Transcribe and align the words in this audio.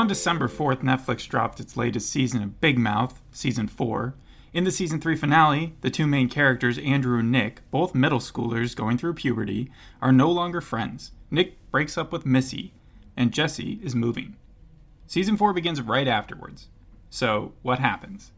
On 0.00 0.06
December 0.06 0.48
4th, 0.48 0.80
Netflix 0.80 1.28
dropped 1.28 1.60
its 1.60 1.76
latest 1.76 2.08
season 2.08 2.42
of 2.42 2.58
Big 2.58 2.78
Mouth, 2.78 3.20
Season 3.32 3.68
4. 3.68 4.14
In 4.54 4.64
the 4.64 4.70
Season 4.70 4.98
3 4.98 5.14
finale, 5.14 5.74
the 5.82 5.90
two 5.90 6.06
main 6.06 6.30
characters, 6.30 6.78
Andrew 6.78 7.18
and 7.18 7.30
Nick, 7.30 7.60
both 7.70 7.94
middle 7.94 8.18
schoolers 8.18 8.74
going 8.74 8.96
through 8.96 9.12
puberty, 9.12 9.70
are 10.00 10.10
no 10.10 10.30
longer 10.30 10.62
friends. 10.62 11.12
Nick 11.30 11.58
breaks 11.70 11.98
up 11.98 12.12
with 12.12 12.24
Missy, 12.24 12.72
and 13.14 13.30
Jesse 13.30 13.78
is 13.82 13.94
moving. 13.94 14.36
Season 15.06 15.36
4 15.36 15.52
begins 15.52 15.82
right 15.82 16.08
afterwards. 16.08 16.68
So, 17.10 17.52
what 17.60 17.78
happens? 17.78 18.32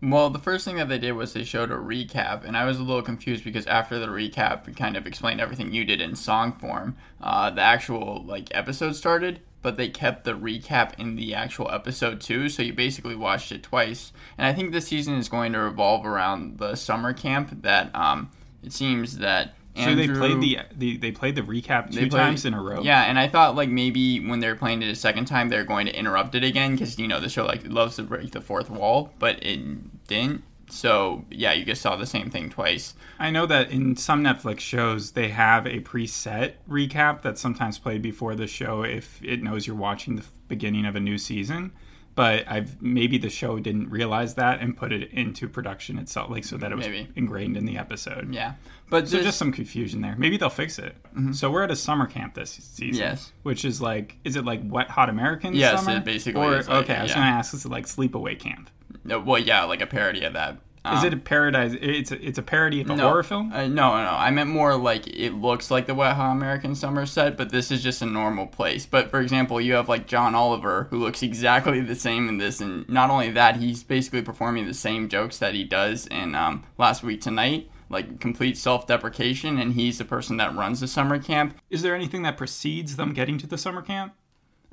Well, 0.00 0.30
the 0.30 0.38
first 0.38 0.64
thing 0.64 0.76
that 0.76 0.88
they 0.88 1.00
did 1.00 1.12
was 1.12 1.32
they 1.32 1.42
showed 1.42 1.72
a 1.72 1.74
recap, 1.74 2.44
and 2.44 2.56
I 2.56 2.64
was 2.64 2.78
a 2.78 2.84
little 2.84 3.02
confused 3.02 3.42
because 3.42 3.66
after 3.66 3.98
the 3.98 4.06
recap, 4.06 4.68
it 4.68 4.76
kind 4.76 4.96
of 4.96 5.04
explained 5.04 5.40
everything 5.40 5.72
you 5.72 5.84
did 5.84 6.00
in 6.00 6.14
song 6.14 6.52
form. 6.52 6.96
Uh, 7.20 7.50
the 7.50 7.60
actual 7.60 8.22
like 8.24 8.46
episode 8.52 8.94
started, 8.94 9.40
but 9.62 9.76
they 9.76 9.88
kept 9.88 10.24
the 10.24 10.32
recap 10.32 10.98
in 10.98 11.16
the 11.16 11.34
actual 11.34 11.70
episode 11.70 12.20
too, 12.20 12.48
so 12.48 12.62
you 12.62 12.72
basically 12.72 13.16
watched 13.16 13.50
it 13.52 13.62
twice. 13.62 14.12
And 14.36 14.46
I 14.46 14.52
think 14.52 14.72
this 14.72 14.86
season 14.86 15.14
is 15.14 15.28
going 15.28 15.52
to 15.52 15.58
revolve 15.58 16.06
around 16.06 16.58
the 16.58 16.74
summer 16.76 17.12
camp 17.12 17.62
that 17.62 17.94
um, 17.94 18.30
it 18.62 18.72
seems 18.72 19.18
that 19.18 19.54
So 19.76 19.94
they 19.94 20.08
played 20.08 20.40
the, 20.40 20.58
the 20.76 20.96
they 20.96 21.12
played 21.12 21.34
the 21.34 21.42
recap 21.42 21.90
two 21.90 22.08
played- 22.08 22.10
times 22.12 22.44
in 22.44 22.54
a 22.54 22.60
row. 22.62 22.82
Yeah, 22.82 23.02
and 23.02 23.18
I 23.18 23.28
thought 23.28 23.54
like 23.56 23.68
maybe 23.68 24.20
when 24.20 24.40
they're 24.40 24.56
playing 24.56 24.82
it 24.82 24.88
a 24.88 24.94
second 24.96 25.26
time, 25.26 25.48
they're 25.48 25.64
going 25.64 25.86
to 25.86 25.96
interrupt 25.96 26.34
it 26.34 26.44
again 26.44 26.72
because 26.72 26.98
you 26.98 27.06
know 27.08 27.20
the 27.20 27.28
show 27.28 27.44
like 27.44 27.62
loves 27.66 27.96
to 27.96 28.02
break 28.02 28.30
the 28.32 28.40
fourth 28.40 28.70
wall, 28.70 29.12
but 29.18 29.42
it 29.44 30.06
didn't. 30.08 30.42
So 30.70 31.24
yeah, 31.30 31.52
you 31.52 31.64
just 31.64 31.80
saw 31.82 31.96
the 31.96 32.06
same 32.06 32.30
thing 32.30 32.50
twice. 32.50 32.94
I 33.18 33.30
know 33.30 33.46
that 33.46 33.70
in 33.70 33.96
some 33.96 34.22
Netflix 34.22 34.60
shows 34.60 35.12
they 35.12 35.28
have 35.28 35.66
a 35.66 35.80
preset 35.80 36.54
recap 36.68 37.22
that's 37.22 37.40
sometimes 37.40 37.78
played 37.78 38.02
before 38.02 38.34
the 38.34 38.46
show 38.46 38.82
if 38.82 39.22
it 39.24 39.42
knows 39.42 39.66
you're 39.66 39.76
watching 39.76 40.16
the 40.16 40.24
beginning 40.48 40.84
of 40.86 40.94
a 40.96 41.00
new 41.00 41.18
season. 41.18 41.72
But 42.14 42.50
I've 42.50 42.82
maybe 42.82 43.16
the 43.16 43.30
show 43.30 43.60
didn't 43.60 43.90
realize 43.90 44.34
that 44.34 44.60
and 44.60 44.76
put 44.76 44.92
it 44.92 45.12
into 45.12 45.48
production 45.48 45.98
itself, 46.00 46.30
like 46.30 46.42
so 46.42 46.56
that 46.56 46.72
it 46.72 46.74
was 46.74 46.86
Maybe. 46.88 47.08
ingrained 47.14 47.56
in 47.56 47.64
the 47.64 47.78
episode. 47.78 48.34
Yeah, 48.34 48.54
but 48.90 49.06
So 49.08 49.18
this- 49.18 49.26
just 49.26 49.38
some 49.38 49.52
confusion 49.52 50.00
there. 50.00 50.16
Maybe 50.18 50.36
they'll 50.36 50.50
fix 50.50 50.80
it. 50.80 50.96
So 51.30 51.48
we're 51.48 51.62
at 51.62 51.70
a 51.70 51.76
summer 51.76 52.06
camp 52.06 52.34
this 52.34 52.50
season. 52.50 52.94
Mm-hmm. 52.94 53.10
Yes. 53.10 53.32
Which 53.44 53.64
is 53.64 53.80
like, 53.80 54.16
is 54.24 54.34
it 54.34 54.44
like 54.44 54.60
Wet 54.64 54.90
Hot 54.90 55.08
American 55.08 55.54
Yes, 55.54 55.84
summer? 55.84 55.98
it 55.98 56.04
basically 56.04 56.40
Or 56.40 56.56
like 56.56 56.68
okay, 56.68 56.94
it, 56.94 56.98
I 56.98 57.02
was 57.04 57.14
gonna 57.14 57.26
ask, 57.26 57.54
is 57.54 57.64
it 57.64 57.68
like 57.70 57.86
Sleepaway 57.86 58.36
Camp? 58.36 58.68
No, 59.04 59.20
well, 59.20 59.40
yeah, 59.40 59.64
like 59.64 59.80
a 59.80 59.86
parody 59.86 60.24
of 60.24 60.32
that. 60.34 60.58
Is 60.84 61.00
Um, 61.00 61.06
it 61.06 61.12
a 61.12 61.16
paradise? 61.18 61.74
It's 61.78 62.12
a, 62.12 62.24
it's 62.24 62.38
a 62.38 62.42
parody 62.42 62.80
of 62.80 62.88
a 62.88 62.96
no, 62.96 63.08
horror 63.08 63.22
film. 63.22 63.52
Uh, 63.52 63.66
no, 63.66 63.90
no, 64.02 64.10
I 64.10 64.30
meant 64.30 64.48
more 64.48 64.74
like 64.76 65.06
it 65.08 65.32
looks 65.34 65.70
like 65.70 65.86
the 65.86 65.94
Wet 65.94 66.14
Hot 66.16 66.32
American 66.32 66.74
Summer 66.74 67.04
set, 67.04 67.36
but 67.36 67.50
this 67.50 67.70
is 67.70 67.82
just 67.82 68.00
a 68.00 68.06
normal 68.06 68.46
place. 68.46 68.86
But 68.86 69.10
for 69.10 69.20
example, 69.20 69.60
you 69.60 69.74
have 69.74 69.88
like 69.88 70.06
John 70.06 70.34
Oliver, 70.34 70.86
who 70.90 70.98
looks 70.98 71.22
exactly 71.22 71.80
the 71.80 71.96
same 71.96 72.28
in 72.28 72.38
this, 72.38 72.60
and 72.60 72.88
not 72.88 73.10
only 73.10 73.30
that, 73.32 73.56
he's 73.56 73.82
basically 73.82 74.22
performing 74.22 74.66
the 74.66 74.72
same 74.72 75.08
jokes 75.08 75.36
that 75.38 75.52
he 75.54 75.64
does 75.64 76.06
in 76.06 76.34
um, 76.34 76.64
Last 76.78 77.02
Week 77.02 77.20
Tonight, 77.20 77.68
like 77.90 78.18
complete 78.20 78.56
self-deprecation, 78.56 79.58
and 79.58 79.74
he's 79.74 79.98
the 79.98 80.04
person 80.04 80.36
that 80.38 80.54
runs 80.54 80.80
the 80.80 80.88
summer 80.88 81.18
camp. 81.18 81.58
Is 81.68 81.82
there 81.82 81.94
anything 81.94 82.22
that 82.22 82.38
precedes 82.38 82.96
them 82.96 83.12
getting 83.12 83.36
to 83.38 83.46
the 83.46 83.58
summer 83.58 83.82
camp? 83.82 84.14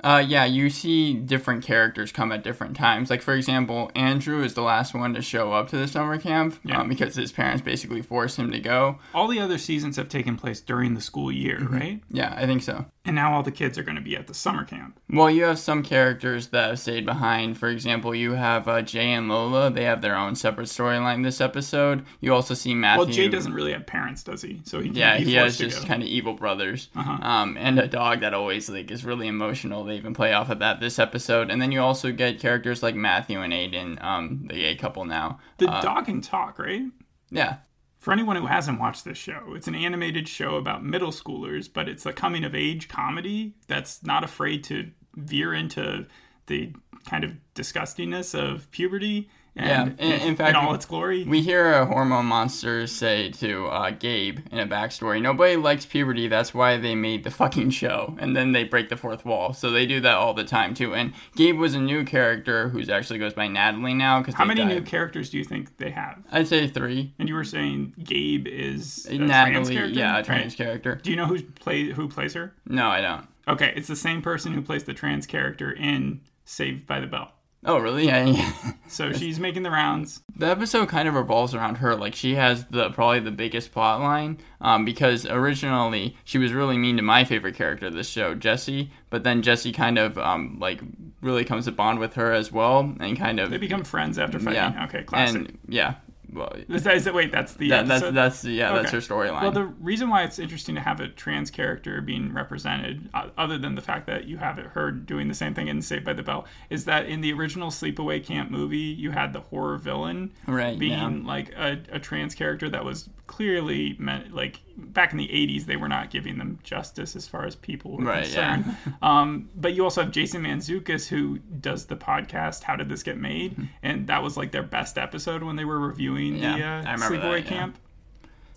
Uh, 0.04 0.22
yeah, 0.26 0.44
you 0.44 0.68
see 0.70 1.14
different 1.14 1.64
characters 1.64 2.12
come 2.12 2.30
at 2.30 2.44
different 2.44 2.76
times. 2.76 3.08
Like, 3.10 3.22
for 3.22 3.34
example, 3.34 3.90
Andrew 3.94 4.42
is 4.44 4.54
the 4.54 4.62
last 4.62 4.94
one 4.94 5.14
to 5.14 5.22
show 5.22 5.52
up 5.52 5.68
to 5.70 5.76
the 5.78 5.88
summer 5.88 6.18
camp 6.18 6.58
Yeah. 6.64 6.80
um, 6.82 6.88
because 6.88 7.14
his 7.14 7.32
parents 7.32 7.62
basically 7.62 8.02
forced 8.02 8.38
him 8.38 8.50
to 8.52 8.60
go. 8.60 8.98
All 9.14 9.26
the 9.26 9.40
other 9.40 9.58
seasons 9.58 9.96
have 9.96 10.08
taken 10.08 10.36
place 10.36 10.60
during 10.60 10.94
the 10.94 11.00
school 11.00 11.32
year, 11.32 11.58
Mm-hmm. 11.60 11.74
right? 11.74 12.00
Yeah, 12.10 12.34
I 12.36 12.46
think 12.46 12.62
so. 12.62 12.84
And 13.06 13.14
now 13.14 13.34
all 13.34 13.42
the 13.44 13.52
kids 13.52 13.78
are 13.78 13.84
going 13.84 13.96
to 13.96 14.02
be 14.02 14.16
at 14.16 14.26
the 14.26 14.34
summer 14.34 14.64
camp. 14.64 14.98
Well, 15.08 15.30
you 15.30 15.44
have 15.44 15.60
some 15.60 15.84
characters 15.84 16.48
that 16.48 16.70
have 16.70 16.78
stayed 16.80 17.06
behind. 17.06 17.56
For 17.56 17.68
example, 17.68 18.12
you 18.14 18.32
have 18.32 18.66
uh, 18.66 18.82
Jay 18.82 19.12
and 19.12 19.28
Lola. 19.28 19.70
They 19.70 19.84
have 19.84 20.02
their 20.02 20.16
own 20.16 20.34
separate 20.34 20.66
storyline 20.66 21.22
this 21.22 21.40
episode. 21.40 22.04
You 22.20 22.34
also 22.34 22.54
see 22.54 22.74
Matthew. 22.74 23.04
Well, 23.04 23.12
Jay 23.14 23.28
doesn't 23.28 23.54
really 23.54 23.72
have 23.72 23.86
parents, 23.86 24.24
does 24.24 24.42
he? 24.42 24.60
So 24.64 24.80
he 24.80 24.90
Yeah, 24.90 25.18
he 25.18 25.34
has 25.34 25.56
just 25.56 25.86
kind 25.86 26.02
of 26.02 26.08
evil 26.08 26.34
brothers, 26.34 26.88
Uh-huh. 26.96 27.18
um, 27.22 27.56
and 27.56 27.78
a 27.78 27.86
dog 27.86 28.20
that 28.20 28.34
always 28.34 28.68
like 28.68 28.90
is 28.90 29.04
really 29.04 29.28
emotional. 29.28 29.84
They 29.86 29.96
even 29.96 30.14
play 30.14 30.32
off 30.32 30.50
of 30.50 30.58
that 30.58 30.80
this 30.80 30.98
episode, 30.98 31.50
and 31.50 31.60
then 31.62 31.72
you 31.72 31.80
also 31.80 32.12
get 32.12 32.40
characters 32.40 32.82
like 32.82 32.94
Matthew 32.94 33.40
and 33.40 33.52
Aiden, 33.52 34.02
um, 34.02 34.46
the 34.48 34.54
gay 34.54 34.74
couple 34.74 35.04
now. 35.04 35.38
The 35.58 35.70
Uh, 35.70 35.80
dog 35.82 36.06
can 36.06 36.20
talk, 36.20 36.58
right? 36.58 36.82
yeah, 37.30 37.56
For 37.98 38.12
anyone 38.12 38.36
who 38.36 38.46
hasn't 38.46 38.78
watched 38.78 39.04
this 39.04 39.18
show, 39.18 39.54
it's 39.56 39.66
an 39.66 39.74
animated 39.74 40.28
show 40.28 40.56
about 40.56 40.84
middle 40.84 41.10
schoolers, 41.10 41.68
but 41.72 41.88
it's 41.88 42.06
a 42.06 42.12
coming 42.12 42.44
of 42.44 42.54
age 42.54 42.86
comedy 42.88 43.54
that's 43.66 44.02
not 44.04 44.22
afraid 44.22 44.62
to 44.64 44.90
veer 45.16 45.52
into 45.52 46.06
the 46.46 46.72
kind 47.08 47.24
of 47.24 47.32
disgustingness 47.54 48.32
of 48.38 48.70
puberty 48.70 49.28
and 49.56 49.96
Yeah, 49.98 50.06
in- 50.06 50.20
in 50.28 50.36
fact, 50.36 50.56
all 50.56 50.74
its 50.74 50.84
glory. 50.84 51.24
We 51.24 51.40
hear 51.42 51.72
a 51.72 51.86
hormone 51.86 52.26
monster 52.26 52.86
say 52.86 53.30
to 53.32 53.66
uh, 53.66 53.90
Gabe 53.90 54.40
in 54.52 54.58
a 54.58 54.66
backstory, 54.66 55.20
nobody 55.22 55.56
likes 55.56 55.86
puberty, 55.86 56.28
that's 56.28 56.52
why 56.54 56.76
they 56.76 56.94
made 56.94 57.24
the 57.24 57.30
fucking 57.30 57.70
show. 57.70 58.14
And 58.18 58.36
then 58.36 58.52
they 58.52 58.64
break 58.64 58.88
the 58.88 58.96
fourth 58.96 59.24
wall. 59.24 59.52
So 59.52 59.70
they 59.70 59.86
do 59.86 60.00
that 60.00 60.14
all 60.14 60.34
the 60.34 60.44
time, 60.44 60.74
too. 60.74 60.94
And 60.94 61.12
Gabe 61.34 61.58
was 61.58 61.74
a 61.74 61.80
new 61.80 62.04
character 62.04 62.68
who's 62.68 62.88
actually 62.88 63.18
goes 63.18 63.34
by 63.34 63.48
Natalie 63.48 63.94
now. 63.94 64.22
Cause 64.22 64.34
How 64.34 64.44
many 64.44 64.64
new 64.64 64.82
characters 64.82 65.30
do 65.30 65.38
you 65.38 65.44
think 65.44 65.76
they 65.78 65.90
have? 65.90 66.22
I'd 66.30 66.48
say 66.48 66.68
three. 66.68 67.12
And 67.18 67.28
you 67.28 67.34
were 67.34 67.44
saying 67.44 67.94
Gabe 68.02 68.46
is 68.46 69.06
a 69.06 69.16
trans 69.16 69.28
Natalie, 69.28 69.74
character? 69.74 69.98
yeah, 69.98 70.12
a 70.12 70.16
Right. 70.16 70.24
trans 70.24 70.54
character. 70.54 71.00
Do 71.02 71.10
you 71.10 71.16
know 71.16 71.26
who 71.26 71.42
play 71.42 71.90
who 71.92 72.08
plays 72.08 72.34
her? 72.34 72.52
No, 72.66 72.88
I 72.88 73.00
don't. 73.00 73.26
Okay, 73.48 73.72
it's 73.76 73.86
the 73.88 73.94
same 73.96 74.22
person 74.22 74.52
who 74.54 74.60
plays 74.60 74.84
the 74.84 74.92
trans 74.94 75.24
character 75.26 75.70
in 75.70 76.20
Saved 76.44 76.86
by 76.86 76.98
the 77.00 77.06
Bell. 77.06 77.32
Oh, 77.66 77.78
really? 77.78 78.06
Yeah. 78.06 78.52
So 78.88 79.12
she's 79.12 79.40
making 79.40 79.64
the 79.64 79.70
rounds. 79.72 80.22
the 80.36 80.46
episode 80.46 80.88
kind 80.88 81.08
of 81.08 81.14
revolves 81.14 81.54
around 81.54 81.78
her. 81.78 81.96
Like 81.96 82.14
she 82.14 82.36
has 82.36 82.64
the 82.66 82.90
probably 82.90 83.18
the 83.20 83.32
biggest 83.32 83.72
plot 83.72 84.00
line 84.00 84.38
um, 84.60 84.84
because 84.84 85.26
originally 85.26 86.16
she 86.24 86.38
was 86.38 86.52
really 86.52 86.78
mean 86.78 86.96
to 86.96 87.02
my 87.02 87.24
favorite 87.24 87.56
character 87.56 87.88
of 87.88 87.94
this 87.94 88.08
show, 88.08 88.34
Jesse. 88.36 88.90
But 89.10 89.24
then 89.24 89.42
Jesse 89.42 89.72
kind 89.72 89.98
of 89.98 90.16
um, 90.18 90.58
like 90.60 90.80
really 91.20 91.44
comes 91.44 91.64
to 91.64 91.72
bond 91.72 91.98
with 91.98 92.14
her 92.14 92.32
as 92.32 92.52
well, 92.52 92.94
and 93.00 93.18
kind 93.18 93.40
of 93.40 93.50
They 93.50 93.58
become 93.58 93.82
friends 93.82 94.18
after 94.18 94.38
fighting. 94.38 94.54
yeah. 94.54 94.84
Okay, 94.84 95.02
classic. 95.02 95.36
And 95.36 95.58
yeah, 95.68 95.94
well, 96.36 96.52
Is 96.68 96.84
that, 96.84 97.14
wait, 97.14 97.32
that's 97.32 97.54
the 97.54 97.68
that, 97.70 97.88
that's 97.88 98.10
that's 98.10 98.44
yeah, 98.44 98.72
that's 98.72 98.90
her 98.92 98.98
storyline. 98.98 99.42
Well, 99.42 99.50
the 99.52 99.64
reason 99.64 100.08
why 100.08 100.22
it's 100.24 100.38
interesting 100.38 100.74
to 100.74 100.80
have 100.80 101.00
a 101.00 101.08
trans 101.08 101.50
character 101.50 102.00
being 102.00 102.32
represented, 102.32 103.08
uh, 103.14 103.30
other 103.36 103.58
than 103.58 103.74
the 103.74 103.82
fact 103.82 104.06
that 104.06 104.26
you 104.26 104.36
have 104.38 104.58
it 104.58 104.66
her 104.66 104.90
doing 104.90 105.28
the 105.28 105.34
same 105.34 105.54
thing 105.54 105.68
in 105.68 105.82
Saved 105.82 106.04
by 106.04 106.12
the 106.12 106.22
Bell, 106.22 106.46
is 106.70 106.84
that 106.84 107.06
in 107.06 107.20
the 107.20 107.32
original 107.32 107.70
Sleepaway 107.70 108.24
Camp 108.24 108.50
movie, 108.50 108.76
you 108.78 109.10
had 109.12 109.32
the 109.32 109.40
horror 109.40 109.78
villain 109.78 110.32
Right, 110.46 110.78
being 110.78 110.92
yeah. 110.92 111.20
like 111.24 111.52
a, 111.56 111.80
a 111.90 111.98
trans 111.98 112.34
character 112.34 112.68
that 112.68 112.84
was 112.84 113.08
clearly 113.26 113.96
meant 113.98 114.32
like 114.32 114.60
back 114.76 115.10
in 115.10 115.18
the 115.18 115.26
80s 115.26 115.64
they 115.64 115.74
were 115.76 115.88
not 115.88 116.10
giving 116.10 116.38
them 116.38 116.60
justice 116.62 117.16
as 117.16 117.26
far 117.26 117.44
as 117.44 117.56
people 117.56 117.96
were 117.96 118.04
Right, 118.04 118.22
concerned. 118.22 118.76
Um, 119.02 119.50
but 119.54 119.74
you 119.74 119.82
also 119.84 120.02
have 120.02 120.12
Jason 120.12 120.42
Mantzoukas 120.44 121.08
who 121.08 121.38
does 121.38 121.86
the 121.86 121.96
podcast 121.96 122.62
how 122.64 122.76
did 122.76 122.88
this 122.88 123.02
get 123.02 123.18
made? 123.18 123.68
And 123.82 124.06
that 124.06 124.22
was 124.22 124.36
like 124.36 124.52
their 124.52 124.62
best 124.62 124.96
episode 124.96 125.42
when 125.42 125.56
they 125.56 125.64
were 125.64 125.78
reviewing 125.80 126.25
Yeah, 126.34 126.82
the 126.82 126.90
uh, 126.90 126.96
sleepaway 126.96 127.20
that, 127.20 127.44
yeah. 127.44 127.48
camp 127.48 127.78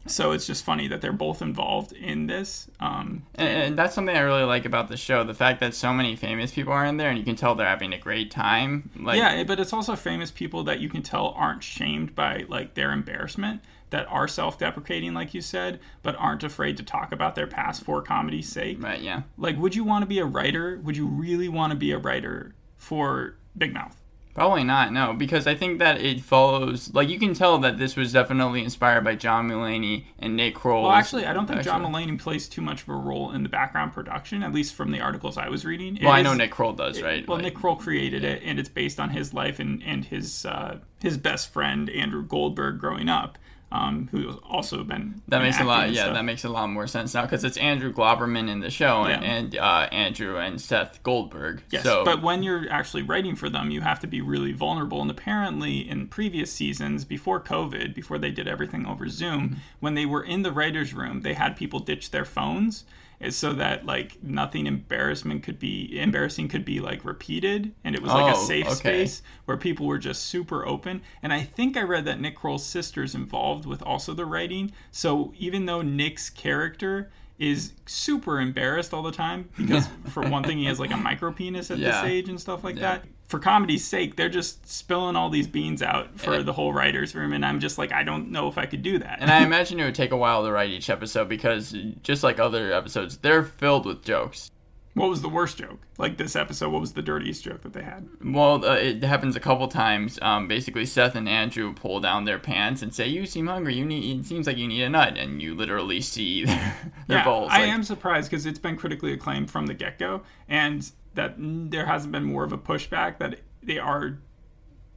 so 0.09 0.31
it's 0.31 0.47
just 0.47 0.63
funny 0.63 0.87
that 0.87 1.01
they're 1.01 1.11
both 1.11 1.41
involved 1.41 1.91
in 1.91 2.27
this 2.27 2.69
um, 2.79 3.23
and, 3.35 3.49
and 3.49 3.79
that's 3.79 3.93
something 3.93 4.15
I 4.15 4.21
really 4.21 4.43
like 4.43 4.65
about 4.65 4.87
the 4.87 4.97
show. 4.97 5.23
The 5.23 5.33
fact 5.33 5.59
that 5.59 5.73
so 5.73 5.93
many 5.93 6.15
famous 6.15 6.51
people 6.51 6.73
are 6.73 6.85
in 6.85 6.97
there, 6.97 7.09
and 7.09 7.17
you 7.17 7.23
can 7.23 7.35
tell 7.35 7.55
they're 7.55 7.67
having 7.67 7.93
a 7.93 7.97
great 7.97 8.31
time. 8.31 8.89
Like, 8.99 9.17
yeah 9.17 9.43
but 9.43 9.59
it's 9.59 9.73
also 9.73 9.95
famous 9.95 10.31
people 10.31 10.63
that 10.63 10.79
you 10.79 10.89
can 10.89 11.01
tell 11.01 11.29
aren't 11.29 11.63
shamed 11.63 12.15
by 12.15 12.45
like 12.47 12.73
their 12.73 12.91
embarrassment 12.91 13.61
that 13.89 14.05
are 14.07 14.27
self-deprecating 14.27 15.13
like 15.13 15.33
you 15.33 15.41
said 15.41 15.79
but 16.03 16.15
aren't 16.17 16.43
afraid 16.43 16.77
to 16.77 16.83
talk 16.83 17.11
about 17.11 17.35
their 17.35 17.47
past 17.47 17.83
for 17.83 18.01
comedy's 18.01 18.47
sake 18.47 18.81
right, 18.81 19.01
yeah. 19.01 19.23
like 19.37 19.57
would 19.57 19.75
you 19.75 19.83
want 19.83 20.03
to 20.03 20.05
be 20.05 20.19
a 20.19 20.25
writer 20.25 20.79
would 20.83 20.95
you 20.95 21.07
really 21.07 21.49
want 21.49 21.71
to 21.71 21.77
be 21.77 21.91
a 21.91 21.97
writer 21.97 22.53
for 22.77 23.35
big 23.57 23.73
mouth 23.73 23.98
Probably 24.35 24.63
not, 24.63 24.93
no, 24.93 25.13
because 25.13 25.47
I 25.47 25.55
think 25.55 25.79
that 25.79 25.99
it 25.99 26.21
follows. 26.21 26.93
Like 26.93 27.09
you 27.09 27.19
can 27.19 27.33
tell 27.33 27.57
that 27.59 27.77
this 27.77 27.95
was 27.97 28.13
definitely 28.13 28.63
inspired 28.63 29.03
by 29.03 29.15
John 29.15 29.49
Mulaney 29.49 30.05
and 30.17 30.35
Nick 30.37 30.55
Kroll. 30.55 30.83
well 30.83 30.91
actually 30.93 31.25
i 31.25 31.33
don't 31.33 31.47
think 31.47 31.61
john 31.61 31.81
mulaney 31.83 32.17
plays 32.19 32.47
too 32.47 32.61
much 32.61 32.83
of 32.83 32.89
a 32.89 32.93
role 32.95 33.31
in 33.31 33.43
the 33.43 33.49
background 33.49 33.91
production 33.93 34.43
at 34.43 34.53
least 34.53 34.75
from 34.75 34.91
the 34.91 34.99
articles 35.01 35.37
i 35.37 35.49
was 35.49 35.65
reading 35.65 35.97
It 35.97 36.03
Well, 36.03 36.11
I 36.13 36.21
know 36.21 36.33
Nick 36.33 36.51
Kroll 36.51 36.73
does, 36.73 37.01
right? 37.01 37.27
well 37.27 37.37
Like, 37.37 37.45
nick 37.45 37.55
kroll 37.55 37.75
created 37.75 38.23
it 38.23 38.41
and 38.43 38.59
it's 38.59 38.69
based 38.69 38.99
on 38.99 39.09
his 39.09 39.33
life 39.33 39.59
and, 39.59 39.81
and 39.83 40.05
his 40.05 40.45
uh, 40.45 40.79
his 41.01 41.17
best 41.17 41.51
friend 41.51 41.89
andrew 41.89 42.23
goldberg 42.23 42.79
growing 42.79 43.09
up 43.09 43.37
um, 43.71 44.09
who's 44.11 44.35
also 44.49 44.83
been 44.83 45.21
that 45.27 45.41
makes 45.43 45.59
a 45.59 45.63
lot. 45.63 45.91
Yeah, 45.91 46.03
stuff. 46.03 46.15
that 46.15 46.23
makes 46.25 46.43
a 46.43 46.49
lot 46.49 46.69
more 46.69 46.87
sense 46.87 47.13
now 47.13 47.21
because 47.21 47.43
it's 47.43 47.57
Andrew 47.57 47.93
Glauberman 47.93 48.49
in 48.49 48.61
the 48.61 48.69
show 48.71 49.03
and, 49.03 49.23
Yeah. 49.23 49.29
and 49.31 49.57
uh, 49.57 49.87
Andrew 49.91 50.37
and 50.37 50.59
Seth 50.59 51.03
Goldberg. 51.03 51.61
Yes, 51.69 51.83
so, 51.83 52.03
but 52.03 52.21
when 52.23 52.41
you're 52.41 52.69
actually 52.71 53.03
writing 53.03 53.35
for 53.35 53.49
them, 53.49 53.69
you 53.69 53.81
have 53.81 53.99
to 53.99 54.07
be 54.07 54.21
really 54.21 54.53
vulnerable. 54.53 55.01
And 55.01 55.11
apparently, 55.11 55.87
in 55.87 56.07
previous 56.07 56.51
seasons, 56.51 57.05
before 57.05 57.39
COVID, 57.39 57.93
before 57.93 58.17
they 58.17 58.31
did 58.31 58.47
everything 58.47 58.85
over 58.85 59.07
Zoom, 59.07 59.29
Mm-hmm. 59.49 59.55
when 59.79 59.93
they 59.93 60.05
were 60.05 60.23
in 60.23 60.41
the 60.41 60.51
writers' 60.51 60.93
room, 60.93 61.21
they 61.21 61.33
had 61.35 61.55
people 61.55 61.79
ditch 61.79 62.09
their 62.11 62.25
phones 62.25 62.83
is 63.19 63.35
so 63.35 63.51
that 63.53 63.85
like 63.85 64.23
nothing 64.23 64.65
embarrassment 64.65 65.43
could 65.43 65.59
be 65.59 65.99
embarrassing 65.99 66.47
could 66.47 66.63
be 66.63 66.79
like 66.79 67.03
repeated, 67.03 67.73
and 67.83 67.95
it 67.95 68.01
was 68.01 68.11
like 68.11 68.33
a 68.33 68.37
Oh, 68.37 68.43
safe 68.43 68.65
okay. 68.67 68.75
space 68.75 69.21
where 69.45 69.57
people 69.57 69.85
were 69.87 69.97
just 69.97 70.23
super 70.23 70.65
open. 70.65 71.01
And 71.21 71.33
I 71.33 71.41
think 71.41 71.75
I 71.75 71.81
read 71.81 72.05
that 72.05 72.19
Nick 72.21 72.35
Kroll's 72.37 72.65
sister's 72.65 73.13
involved 73.15 73.65
with 73.65 73.81
also 73.83 74.13
the 74.13 74.25
writing. 74.25 74.71
So 74.91 75.33
even 75.37 75.65
though 75.65 75.81
Nick's 75.81 76.29
character 76.29 77.11
is 77.37 77.73
super 77.85 78.39
embarrassed 78.41 78.93
all 78.93 79.01
the 79.03 79.11
time 79.13 79.49
because 79.57 79.87
for 80.09 80.23
one 80.29 80.43
thing 80.43 80.57
he 80.57 80.65
has 80.65 80.79
like 80.79 80.91
a 80.91 80.97
micro 80.97 81.31
penis 81.31 81.71
at 81.71 81.77
Yeah. 81.77 82.01
this 82.01 82.11
age 82.11 82.29
and 82.29 82.39
stuff 82.39 82.63
like 82.63 82.75
Yeah. 82.75 82.81
that. 82.81 83.05
For 83.29 83.37
comedy's 83.39 83.85
sake, 83.85 84.15
they're 84.15 84.27
just 84.27 84.67
spilling 84.67 85.15
all 85.15 85.29
these 85.29 85.47
beans 85.47 85.83
out 85.83 86.19
for 86.19 86.41
the 86.41 86.53
whole 86.53 86.73
writers 86.73 87.13
room, 87.13 87.31
and 87.31 87.45
I'm 87.45 87.59
just 87.59 87.77
like, 87.77 87.91
I 87.93 88.01
don't 88.03 88.31
know 88.31 88.47
if 88.47 88.57
I 88.57 88.65
could 88.65 88.81
do 88.81 88.97
that. 88.97 89.19
And 89.21 89.29
I 89.29 89.43
imagine 89.45 89.79
it 89.79 89.85
would 89.85 89.93
take 89.95 90.11
a 90.11 90.17
while 90.17 90.43
to 90.43 90.51
write 90.51 90.71
each 90.71 90.89
episode 90.89 91.29
because, 91.29 91.75
just 92.01 92.23
like 92.23 92.39
other 92.39 92.73
episodes, 92.73 93.17
they're 93.17 93.43
filled 93.43 93.85
with 93.85 94.03
jokes. 94.03 94.49
what 94.95 95.09
was 95.09 95.21
the 95.21 95.29
worst 95.29 95.57
joke? 95.59 95.79
Like 95.99 96.17
this 96.17 96.35
episode, 96.35 96.71
what 96.71 96.81
was 96.81 96.93
the 96.93 97.03
dirtiest 97.03 97.43
joke 97.43 97.61
that 97.61 97.73
they 97.73 97.83
had? 97.83 98.09
Well, 98.23 98.65
uh, 98.65 98.73
it 98.77 99.03
happens 99.03 99.35
a 99.35 99.39
couple 99.39 99.67
times. 99.67 100.17
Um, 100.23 100.47
basically, 100.47 100.87
Seth 100.87 101.13
and 101.15 101.29
Andrew 101.29 101.71
pull 101.73 101.99
down 101.99 102.25
their 102.25 102.39
pants 102.39 102.81
and 102.81 102.91
say, 102.95 103.07
"You 103.07 103.27
seem 103.27 103.45
hungry. 103.45 103.75
You 103.75 103.85
need. 103.85 104.21
It 104.21 104.25
seems 104.25 104.47
like 104.47 104.57
you 104.57 104.67
need 104.67 104.81
a 104.81 104.89
nut." 104.89 105.17
And 105.19 105.39
you 105.39 105.53
literally 105.53 106.01
see 106.01 106.45
their, 106.45 106.75
their 107.07 107.17
yeah, 107.19 107.23
bowls. 107.25 107.49
I 107.51 107.59
like- 107.59 107.69
am 107.69 107.83
surprised 107.83 108.31
because 108.31 108.47
it's 108.47 108.57
been 108.59 108.75
critically 108.75 109.13
acclaimed 109.13 109.51
from 109.51 109.67
the 109.67 109.75
get 109.75 109.99
go, 109.99 110.23
and 110.47 110.89
that 111.19 111.35
there 111.37 111.85
hasn't 111.85 112.13
been 112.13 112.23
more 112.23 112.45
of 112.45 112.53
a 112.53 112.57
pushback 112.57 113.17
that 113.19 113.39
they 113.61 113.77
are 113.77 114.19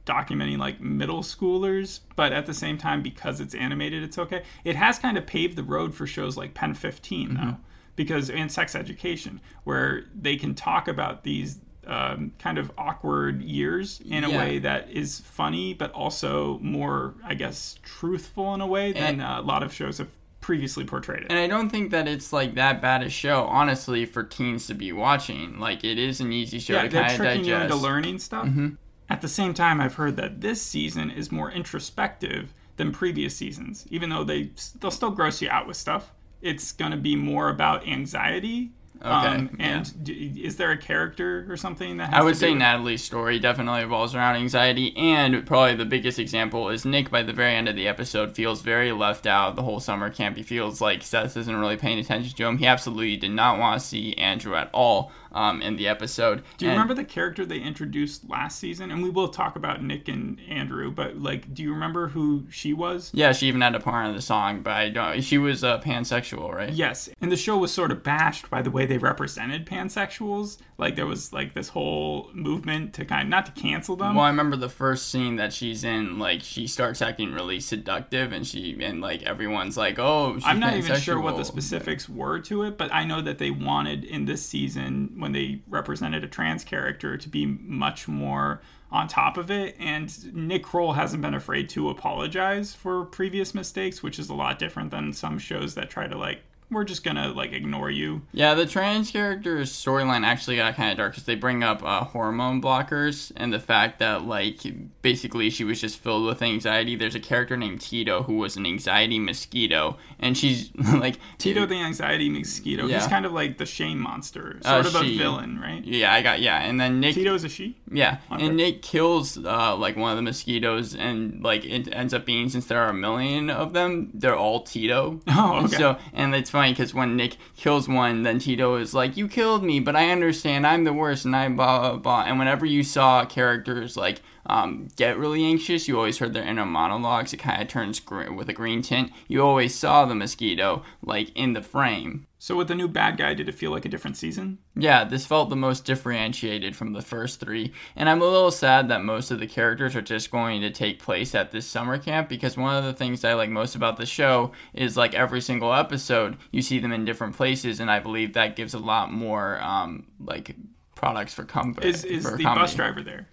documenting 0.05 0.57
like 0.57 0.79
middle 0.79 1.21
schoolers, 1.21 1.99
but 2.15 2.31
at 2.31 2.45
the 2.45 2.53
same 2.53 2.77
time, 2.77 3.01
because 3.01 3.41
it's 3.41 3.53
animated, 3.53 4.03
it's 4.03 4.17
okay. 4.17 4.43
It 4.63 4.75
has 4.77 4.99
kind 4.99 5.17
of 5.17 5.25
paved 5.27 5.57
the 5.57 5.63
road 5.63 5.93
for 5.93 6.07
shows 6.07 6.37
like 6.37 6.53
Pen 6.53 6.73
15, 6.73 7.29
Mm-hmm. 7.29 7.45
though, 7.45 7.57
because 7.97 8.29
and 8.29 8.49
Sex 8.51 8.73
Education, 8.75 9.41
where 9.65 10.05
they 10.15 10.35
can 10.37 10.55
talk 10.55 10.87
about 10.87 11.23
these. 11.23 11.59
Um, 11.85 12.31
kind 12.39 12.57
of 12.57 12.71
awkward 12.77 13.41
years 13.41 13.99
in 14.05 14.23
a 14.23 14.29
Yeah. 14.29 14.37
way 14.37 14.57
that 14.59 14.89
is 14.89 15.19
funny, 15.19 15.73
but 15.73 15.91
also 15.91 16.57
more, 16.59 17.15
I 17.25 17.33
guess, 17.33 17.77
truthful 17.83 18.53
in 18.53 18.61
a 18.61 18.65
way 18.67 18.93
than 18.93 19.15
And- 19.15 19.21
uh, 19.21 19.35
a 19.39 19.41
lot 19.41 19.63
of 19.63 19.73
shows 19.73 19.97
have 19.97 20.07
previously 20.43 20.83
portrayed 20.83 21.23
it. 21.23 21.27
And 21.29 21.39
I 21.39 21.47
don't 21.47 21.69
think 21.69 21.89
that 21.91 22.07
it's 22.07 22.31
like 22.31 22.53
that 22.55 22.81
bad 22.81 23.01
a 23.01 23.09
show, 23.09 23.45
honestly, 23.45 24.05
for 24.05 24.23
teens 24.23 24.67
to 24.67 24.75
be 24.75 24.91
watching. 24.91 25.57
Like 25.57 25.83
it 25.83 25.97
is 25.97 26.19
an 26.19 26.31
easy 26.31 26.59
show 26.59 26.73
yeah, 26.73 26.83
to 26.83 26.89
kind 26.89 27.11
of 27.11 27.17
tricking 27.17 27.45
you 27.45 27.55
into 27.55 27.69
digest. 27.69 27.81
learning 27.81 28.19
stuff. 28.19 28.45
Mm-hmm. 28.45 28.69
At 29.09 29.21
the 29.21 29.27
same 29.27 29.53
time, 29.53 29.81
I've 29.81 29.95
heard 29.95 30.17
that 30.17 30.41
this 30.41 30.61
season 30.61 31.09
is 31.09 31.31
more 31.31 31.49
introspective 31.49 32.53
than 32.75 32.91
previous 32.91 33.35
seasons. 33.35 33.85
Even 33.89 34.09
though 34.09 34.23
they 34.23 34.51
they'll 34.79 34.91
still 34.91 35.11
gross 35.11 35.41
you 35.41 35.49
out 35.49 35.65
with 35.65 35.77
stuff, 35.77 36.13
it's 36.41 36.71
going 36.73 36.91
to 36.91 36.97
be 36.97 37.15
more 37.15 37.49
about 37.49 37.87
anxiety. 37.87 38.73
Okay, 39.03 39.11
um, 39.11 39.49
and 39.59 40.03
d- 40.05 40.41
is 40.43 40.55
there 40.55 40.71
a 40.71 40.77
character 40.77 41.45
or 41.49 41.57
something 41.57 41.97
that 41.97 42.09
has 42.09 42.21
I 42.21 42.23
would 42.23 42.37
say 42.37 42.53
Natalie's 42.53 43.03
story 43.03 43.37
definitely 43.37 43.81
revolves 43.81 44.15
around 44.15 44.37
anxiety, 44.37 44.95
and 44.95 45.45
probably 45.45 45.75
the 45.75 45.83
biggest 45.83 46.19
example 46.19 46.69
is 46.69 46.85
Nick. 46.85 47.09
By 47.09 47.21
the 47.21 47.33
very 47.33 47.53
end 47.53 47.67
of 47.67 47.75
the 47.75 47.85
episode, 47.85 48.33
feels 48.33 48.61
very 48.61 48.93
left 48.93 49.27
out. 49.27 49.57
The 49.57 49.63
whole 49.63 49.81
summer 49.81 50.09
camp, 50.09 50.37
he 50.37 50.43
feels 50.43 50.79
like 50.79 51.03
Seth 51.03 51.35
isn't 51.35 51.55
really 51.55 51.75
paying 51.75 51.99
attention 51.99 52.33
to 52.33 52.45
him. 52.45 52.57
He 52.59 52.65
absolutely 52.65 53.17
did 53.17 53.31
not 53.31 53.59
want 53.59 53.81
to 53.81 53.85
see 53.85 54.13
Andrew 54.13 54.55
at 54.55 54.69
all 54.73 55.11
um, 55.33 55.61
in 55.61 55.75
the 55.75 55.87
episode. 55.87 56.43
Do 56.57 56.65
you 56.65 56.71
And- 56.71 56.77
remember 56.77 56.93
the 56.93 57.03
character 57.05 57.45
they 57.45 57.59
introduced 57.59 58.29
last 58.29 58.59
season? 58.59 58.91
And 58.91 59.01
we 59.03 59.09
will 59.09 59.29
talk 59.29 59.55
about 59.55 59.83
Nick 59.83 60.07
and 60.07 60.39
Andrew, 60.49 60.91
but 60.91 61.17
like, 61.17 61.53
do 61.53 61.63
you 61.63 61.71
remember 61.73 62.09
who 62.09 62.45
she 62.49 62.73
was? 62.73 63.11
Yeah, 63.13 63.31
she 63.33 63.47
even 63.47 63.61
had 63.61 63.75
a 63.75 63.79
part 63.79 64.07
in 64.07 64.15
the 64.15 64.21
song, 64.21 64.61
but 64.61 64.73
I 64.73 64.89
don't. 64.89 65.21
She 65.23 65.37
was 65.37 65.63
uh, 65.63 65.79
pansexual, 65.81 66.53
right? 66.53 66.71
Yes, 66.71 67.09
and 67.21 67.31
the 67.31 67.37
show 67.37 67.57
was 67.57 67.71
sort 67.71 67.91
of 67.91 68.03
bashed 68.03 68.49
by 68.49 68.61
the 68.61 68.71
way 68.71 68.85
they 68.85 68.97
represented 68.97 69.65
pansexuals. 69.65 70.57
Like 70.77 70.95
there 70.95 71.05
was 71.05 71.31
like 71.31 71.53
this 71.53 71.69
whole 71.69 72.29
movement 72.33 72.93
to 72.95 73.05
kind 73.05 73.23
of, 73.23 73.29
not 73.29 73.45
to 73.45 73.51
cancel 73.53 73.95
them. 73.95 74.15
Well, 74.15 74.25
I 74.25 74.29
remember 74.29 74.55
the 74.55 74.69
first 74.69 75.09
scene 75.09 75.35
that 75.37 75.53
she's 75.53 75.83
in. 75.83 76.19
Like 76.19 76.41
she 76.41 76.67
starts 76.67 77.01
acting 77.01 77.31
really 77.33 77.59
seductive, 77.59 78.31
and 78.31 78.45
she 78.45 78.75
and 78.81 78.99
like 79.01 79.23
everyone's 79.23 79.77
like, 79.77 79.99
"Oh, 79.99 80.33
she's 80.35 80.43
I'm 80.45 80.59
not 80.59 80.75
even 80.75 80.99
sure 80.99 81.19
what 81.19 81.37
the 81.37 81.45
specifics 81.45 82.09
were 82.09 82.39
to 82.39 82.63
it, 82.63 82.77
but 82.77 82.91
I 82.93 83.03
know 83.05 83.21
that 83.21 83.37
they 83.37 83.51
wanted 83.51 84.03
in 84.03 84.25
this 84.25 84.43
season 84.45 85.11
when 85.23 85.31
they 85.31 85.61
represented 85.69 86.21
a 86.21 86.27
trans 86.27 86.65
character 86.65 87.15
to 87.15 87.29
be 87.29 87.45
much 87.45 88.09
more 88.09 88.61
on 88.91 89.07
top 89.07 89.37
of 89.37 89.49
it. 89.49 89.73
And 89.79 90.35
Nick 90.35 90.63
Kroll 90.63 90.93
hasn't 90.93 91.23
been 91.23 91.33
afraid 91.33 91.69
to 91.69 91.89
apologize 91.89 92.75
for 92.75 93.05
previous 93.05 93.55
mistakes, 93.55 94.03
which 94.03 94.19
is 94.19 94.29
a 94.29 94.33
lot 94.33 94.59
different 94.59 94.91
than 94.91 95.13
some 95.13 95.39
shows 95.39 95.75
that 95.75 95.89
try 95.89 96.07
to 96.07 96.17
like 96.17 96.41
we're 96.73 96.83
just 96.83 97.03
gonna 97.03 97.29
like 97.29 97.53
ignore 97.53 97.89
you. 97.89 98.21
Yeah, 98.31 98.53
the 98.55 98.65
trans 98.65 99.11
character's 99.11 99.71
storyline 99.71 100.25
actually 100.25 100.55
got 100.57 100.75
kind 100.75 100.91
of 100.91 100.97
dark 100.97 101.13
because 101.13 101.25
they 101.25 101.35
bring 101.35 101.63
up 101.63 101.83
uh, 101.83 102.03
hormone 102.03 102.61
blockers 102.61 103.31
and 103.35 103.53
the 103.53 103.59
fact 103.59 103.99
that, 103.99 104.23
like, 104.25 104.59
basically 105.01 105.49
she 105.49 105.63
was 105.63 105.79
just 105.79 105.97
filled 105.99 106.25
with 106.25 106.41
anxiety. 106.41 106.95
There's 106.95 107.15
a 107.15 107.19
character 107.19 107.55
named 107.57 107.81
Tito 107.81 108.23
who 108.23 108.37
was 108.37 108.55
an 108.57 108.65
anxiety 108.65 109.19
mosquito, 109.19 109.97
and 110.19 110.37
she's 110.37 110.71
like 110.93 111.17
Tito 111.37 111.65
the 111.65 111.75
anxiety 111.75 112.29
mosquito. 112.29 112.87
He's 112.87 113.07
kind 113.07 113.25
of 113.25 113.31
like 113.33 113.57
the 113.57 113.65
shame 113.65 113.99
monster, 113.99 114.59
Uh, 114.65 114.81
sort 114.83 114.95
of 114.95 115.01
a 115.07 115.17
villain, 115.17 115.59
right? 115.59 115.83
Yeah, 115.83 116.13
I 116.13 116.21
got 116.21 116.41
yeah, 116.41 116.61
and 116.63 116.79
then 116.79 116.99
Nick. 116.99 117.15
Tito's 117.15 117.43
a 117.43 117.49
she. 117.49 117.77
Yeah, 117.91 118.17
and 118.31 118.55
Nick 118.57 118.81
kills 118.81 119.37
uh, 119.37 119.75
like 119.75 119.95
one 119.95 120.11
of 120.11 120.15
the 120.17 120.21
mosquitoes, 120.23 120.95
and 120.95 121.43
like 121.43 121.63
it 121.65 121.89
ends 121.91 122.13
up 122.13 122.25
being 122.25 122.49
since 122.49 122.65
there 122.65 122.79
are 122.79 122.89
a 122.89 122.93
million 122.93 123.49
of 123.49 123.73
them, 123.73 124.09
they're 124.13 124.35
all 124.35 124.61
Tito. 124.63 125.19
Oh, 125.35 125.57
And 125.57 125.65
okay. 125.67 125.77
So, 125.77 125.97
and 126.13 126.33
it's 126.35 126.49
funny 126.49 126.62
because 126.71 126.93
when 126.93 127.15
Nick 127.15 127.37
kills 127.55 127.87
one, 127.89 128.23
then 128.23 128.39
Tito 128.39 128.75
is 128.75 128.93
like, 128.93 129.17
"You 129.17 129.27
killed 129.27 129.63
me, 129.63 129.79
but 129.79 129.95
I 129.95 130.09
understand. 130.09 130.65
I'm 130.65 130.83
the 130.83 130.93
worst." 130.93 131.25
And 131.25 131.35
I 131.35 131.49
blah 131.49 131.79
blah 131.79 131.97
blah. 131.97 132.23
And 132.23 132.39
whenever 132.39 132.65
you 132.65 132.83
saw 132.83 133.25
characters 133.25 133.97
like 133.97 134.21
um, 134.45 134.89
get 134.95 135.17
really 135.17 135.43
anxious, 135.45 135.87
you 135.87 135.97
always 135.97 136.17
heard 136.17 136.33
their 136.33 136.43
inner 136.43 136.65
monologues. 136.65 137.33
It 137.33 137.37
kind 137.37 137.61
of 137.61 137.67
turns 137.67 137.99
green 137.99 138.35
with 138.35 138.49
a 138.49 138.53
green 138.53 138.81
tint. 138.81 139.11
You 139.27 139.41
always 139.43 139.73
saw 139.73 140.05
the 140.05 140.15
mosquito 140.15 140.83
like 141.01 141.31
in 141.35 141.53
the 141.53 141.61
frame. 141.61 142.27
So 142.39 142.57
with 142.57 142.67
the 142.67 142.75
new 142.75 142.89
bad 142.89 143.15
guy, 143.15 143.33
did 143.35 143.47
it 143.47 143.55
feel 143.55 143.71
like 143.71 143.85
a 143.85 143.89
different 143.89 144.17
season? 144.17 144.57
Yeah, 144.75 145.05
this 145.05 145.25
felt 145.25 145.49
the 145.49 145.55
most 145.55 145.85
differentiated 145.85 146.75
from 146.75 146.91
the 146.91 147.01
first 147.01 147.39
three, 147.39 147.71
and 147.95 148.09
I'm 148.09 148.21
a 148.21 148.25
little 148.25 148.51
sad 148.51 148.89
that 148.89 149.01
most 149.01 149.31
of 149.31 149.39
the 149.39 149.47
characters 149.47 149.95
are 149.95 150.01
just 150.01 150.29
going 150.29 150.59
to 150.59 150.69
take 150.69 151.01
place 151.01 151.33
at 151.35 151.51
this 151.51 151.65
summer 151.65 151.97
camp 151.97 152.27
because 152.27 152.57
one 152.57 152.75
of 152.75 152.83
the 152.83 152.91
things 152.91 153.23
I 153.23 153.33
like 153.35 153.49
most 153.49 153.75
about 153.75 153.95
the 153.95 154.05
show 154.05 154.51
is 154.73 154.97
like 154.97 155.13
every 155.13 155.39
single 155.39 155.73
episode 155.73 156.35
you 156.51 156.61
see 156.61 156.79
them 156.79 156.91
in 156.91 157.05
different 157.05 157.37
places, 157.37 157.79
and 157.79 157.89
I 157.89 157.99
believe 157.99 158.33
that 158.33 158.57
gives 158.57 158.73
a 158.73 158.79
lot 158.79 159.09
more 159.09 159.61
um, 159.61 160.07
like 160.19 160.53
products 160.95 161.33
for 161.33 161.45
comfort. 161.45 161.85
Is 161.85 162.03
is 162.03 162.25
for 162.25 162.35
the 162.35 162.43
comedy. 162.43 162.61
bus 162.61 162.75
driver 162.75 163.03
there? 163.03 163.29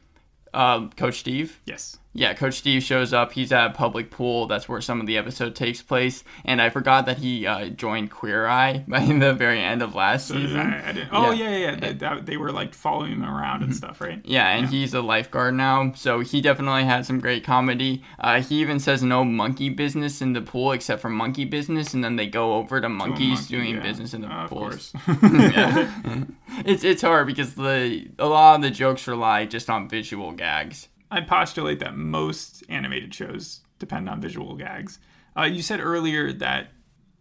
Uh, 0.53 0.89
Coach 0.97 1.21
Steve. 1.21 1.61
Yes. 1.65 1.99
Yeah, 2.13 2.35
Coach 2.35 2.55
Steve 2.55 2.83
shows 2.83 3.13
up. 3.13 3.33
He's 3.33 3.53
at 3.53 3.71
a 3.71 3.73
public 3.73 4.11
pool. 4.11 4.49
That's 4.49 4.69
where 4.69 4.81
some 4.81 5.01
of 5.01 5.07
the 5.07 5.17
episode 5.17 5.55
takes 5.55 5.81
place. 5.81 6.25
And 6.45 6.61
I 6.61 6.69
forgot 6.69 7.07
that 7.07 7.19
he 7.19 7.47
uh, 7.47 7.69
joined 7.69 8.11
Queer 8.11 8.49
Eye 8.49 8.85
by 8.89 9.05
the 9.05 9.33
very 9.33 9.61
end 9.61 9.81
of 9.81 9.95
last 9.95 10.27
season. 10.29 10.59
I, 10.59 10.91
I 10.91 11.09
oh 11.13 11.31
Yeah. 11.31 11.49
yeah, 11.49 11.51
yeah. 11.51 11.57
yeah. 11.71 11.77
They, 11.77 11.93
that, 11.93 12.27
they 12.27 12.37
were 12.37 12.51
like 12.51 12.75
following 12.75 13.13
him 13.13 13.25
around 13.25 13.63
and 13.63 13.75
stuff, 13.75 14.01
right? 14.01 14.21
Yeah, 14.25 14.49
and 14.49 14.69
he's 14.69 14.93
a 14.93 15.01
lifeguard 15.01 15.55
now, 15.55 15.93
so 15.95 16.19
he 16.21 16.41
definitely 16.41 16.85
had 16.85 17.07
some 17.07 17.21
great 17.21 17.45
comedy. 17.45 18.03
Uh, 18.19 18.43
he 18.43 18.61
even 18.61 18.81
says 18.81 19.05
no 19.05 19.25
monkey 19.25 19.69
business 19.69 20.21
in 20.21 20.33
the 20.33 20.41
pool 20.41 20.73
except 20.73 21.01
for 21.01 21.11
monkey 21.11 21.45
business, 21.45 21.95
and 21.95 22.03
then 22.03 22.17
they 22.17 22.27
go 22.27 22.55
over 22.55 22.81
to 22.81 22.87
To 22.87 22.89
monkeys 22.89 23.29
monkey, 23.39 23.57
doing 23.57 23.75
yeah. 23.77 23.83
business 23.83 24.15
in 24.15 24.23
the 24.23 24.29
Uh, 24.29 24.45
of 24.45 24.51
course. 24.51 24.93
it's 26.67 26.85
it's 26.85 27.03
hard 27.03 27.27
because 27.27 27.55
the 27.55 28.09
a 28.19 28.27
lot 28.27 28.57
of 28.57 28.63
the 28.63 28.71
jokes 28.71 29.07
rely 29.07 29.47
just 29.47 29.71
on 29.71 29.89
visual 29.89 30.33
gags. 30.33 30.89
I 31.11 31.21
postulate 31.23 31.81
that 31.81 31.97
most 31.97 32.63
animated 32.69 33.15
shows 33.15 33.61
depend 33.79 34.09
on 34.09 34.21
visual 34.21 34.55
gags. 34.57 34.99
Uh, 35.37 35.43
you 35.45 35.63
said 35.63 35.81
earlier 35.81 36.33
that 36.35 36.69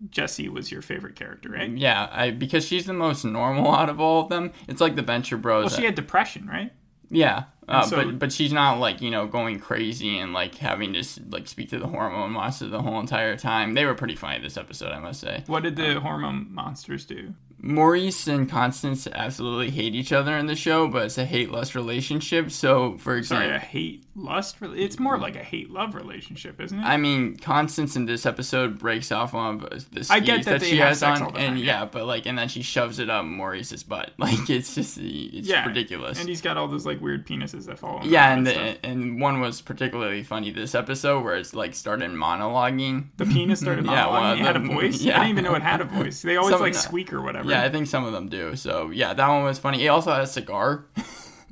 Jessie 0.10 0.48
was 0.50 0.72
your 0.72 0.82
favorite 0.82 1.16
character, 1.16 1.50
right? 1.50 1.70
Yeah, 1.70 2.08
I, 2.12 2.32
because 2.32 2.66
she's 2.66 2.86
the 2.86 2.94
most 2.94 3.24
normal 3.26 3.72
out 3.76 3.90
of 3.90 4.00
all 4.00 4.22
of 4.24 4.30
them. 4.30 4.52
It's 4.68 4.82
like 4.82 4.96
the 4.96 5.02
Venture 5.02 5.38
Bros. 5.38 5.66
Well, 5.72 5.80
she 5.80 5.86
had 5.86 5.96
depression, 5.96 6.48
right? 6.48 6.72
Yeah, 7.12 7.46
uh, 7.68 7.82
so- 7.82 7.96
but 7.96 8.20
but 8.20 8.32
she's 8.32 8.54
not 8.54 8.80
like 8.80 9.02
you 9.02 9.10
know 9.10 9.26
going 9.26 9.60
crazy 9.60 10.20
and 10.20 10.32
like 10.32 10.56
having 10.56 10.94
to 10.94 11.04
like 11.30 11.48
speak 11.48 11.70
to 11.72 11.80
the 11.80 11.88
hormone 11.88 12.32
monster 12.32 12.68
the 12.68 12.82
whole 12.84 13.00
entire 13.00 13.36
time. 13.36 13.74
They 13.74 13.84
were 13.86 13.96
pretty 13.96 14.16
funny 14.16 14.40
this 14.40 14.58
episode, 14.58 14.92
I 14.92 15.00
must 15.00 15.20
say. 15.20 15.44
What 15.48 15.64
did 15.64 15.76
the 15.76 16.00
hormone 16.00 16.48
monsters 16.54 17.06
do? 17.06 17.34
Maurice 17.62 18.28
and 18.28 18.50
Constance 18.50 19.08
absolutely 19.08 19.70
hate 19.70 19.94
each 19.96 20.12
other 20.14 20.38
in 20.38 20.46
the 20.46 20.56
show, 20.56 20.88
but 20.88 21.06
it's 21.06 21.18
a 21.18 21.26
hate 21.26 21.52
lust 21.52 21.76
relationship. 21.76 22.52
So, 22.52 22.98
for 22.98 23.22
Sorry, 23.24 23.46
example, 23.46 23.56
a 23.56 23.60
hate 23.60 24.06
lust. 24.16 24.62
Re- 24.62 24.82
it's 24.82 25.00
more 25.00 25.18
like 25.18 25.36
a 25.36 25.44
hate 25.44 25.70
love 25.70 25.96
relationship, 25.96 26.62
isn't 26.62 26.78
it? 26.80 26.84
I 26.84 26.98
mean, 26.98 27.36
Constance 27.38 27.96
in 27.96 28.06
this 28.06 28.26
episode 28.26 28.80
breaks 28.80 29.12
off 29.12 29.34
of 29.36 29.62
the 29.92 30.04
skis 30.04 30.12
I 30.12 30.20
get 30.20 30.46
that 30.46 30.62
that, 30.62 30.66
she 30.68 30.78
has 30.78 31.04
on, 31.04 31.22
and 31.22 31.36
time, 31.36 31.58
yeah. 31.58 31.64
yeah. 31.82 31.86
but 31.86 32.06
like, 32.06 32.26
and 32.26 32.38
then 32.38 32.48
she 32.48 32.62
shoves 32.62 33.00
it 33.00 33.10
up 33.10 33.26
Maurice's 33.26 33.84
butt. 33.84 34.12
Like, 34.20 34.50
it's 34.50 34.76
just 34.76 34.98
it's 35.00 35.48
yeah, 35.48 35.66
ridiculous. 35.66 36.20
And 36.20 36.28
he's 36.30 36.42
got 36.42 36.58
all 36.58 36.68
those 36.68 36.86
like 36.86 37.02
weird 37.02 37.26
penises 37.26 37.66
that 37.66 37.80
him. 37.80 38.12
yeah, 38.12 38.30
around 38.30 38.38
and 38.40 38.48
the, 38.48 38.86
and 38.86 39.22
one 39.22 39.40
was 39.40 39.62
particularly 39.62 40.24
funny 40.24 40.52
this 40.52 40.76
episode 40.76 41.24
where 41.24 41.36
it's 41.36 41.54
like 41.56 41.74
started 41.74 42.12
monologuing. 42.12 43.08
the 43.18 43.26
penis 43.26 43.60
started 43.62 43.86
Yeah, 43.90 44.06
monologuing. 44.06 44.12
one 44.12 44.32
of 44.32 44.40
it 44.40 44.44
had 44.44 44.56
a 44.56 44.60
voice. 44.60 45.02
yeah. 45.02 45.16
I 45.16 45.24
didn't 45.26 45.30
even 45.32 45.44
know 45.46 45.56
it 45.56 45.62
had 45.62 45.82
a 45.82 45.86
voice. 45.86 46.22
They 46.22 46.38
always 46.38 46.54
Some- 46.54 46.62
like 46.62 46.76
squeak 46.76 47.14
or 47.14 47.22
whatever. 47.22 47.49
Covered. 47.50 47.62
Yeah, 47.62 47.68
I 47.68 47.72
think 47.72 47.88
some 47.88 48.06
of 48.06 48.14
them 48.14 48.30
do. 48.30 48.56
So 48.56 48.90
yeah, 48.90 49.14
that 49.14 49.28
one 49.28 49.44
was 49.44 49.60
funny. 49.60 49.80
He 49.80 49.88
also 49.88 50.12
has 50.12 50.30
a 50.30 50.34
cigar. 50.34 50.86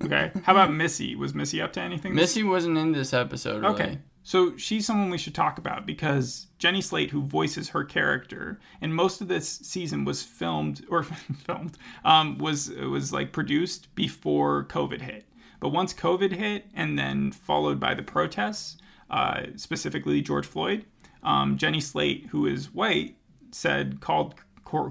Okay. 0.03 0.31
How 0.43 0.53
about 0.53 0.71
Missy? 0.71 1.15
Was 1.15 1.33
Missy 1.33 1.61
up 1.61 1.73
to 1.73 1.81
anything? 1.81 2.13
Missy 2.13 2.43
wasn't 2.43 2.77
in 2.77 2.91
this 2.91 3.13
episode. 3.13 3.63
Really. 3.63 3.73
Okay. 3.73 3.99
So 4.23 4.57
she's 4.57 4.85
someone 4.85 5.09
we 5.09 5.17
should 5.17 5.33
talk 5.33 5.57
about 5.57 5.85
because 5.85 6.47
Jenny 6.59 6.81
Slate, 6.81 7.11
who 7.11 7.21
voices 7.21 7.69
her 7.69 7.83
character, 7.85 8.59
and 8.81 8.93
most 8.93 9.21
of 9.21 9.27
this 9.27 9.47
season 9.47 10.03
was 10.05 10.21
filmed 10.21 10.85
or 10.89 11.03
filmed, 11.45 11.77
um, 12.03 12.37
was 12.37 12.69
was 12.69 13.13
like 13.13 13.31
produced 13.31 13.93
before 13.95 14.65
COVID 14.65 15.01
hit. 15.01 15.25
But 15.59 15.69
once 15.69 15.93
COVID 15.93 16.33
hit, 16.33 16.65
and 16.75 16.99
then 16.99 17.31
followed 17.31 17.79
by 17.79 17.93
the 17.93 18.03
protests, 18.03 18.77
uh, 19.09 19.43
specifically 19.55 20.21
George 20.21 20.45
Floyd, 20.45 20.85
um, 21.23 21.57
Jenny 21.57 21.79
Slate, 21.79 22.27
who 22.31 22.45
is 22.45 22.73
white, 22.73 23.15
said 23.51 24.01
called 24.01 24.35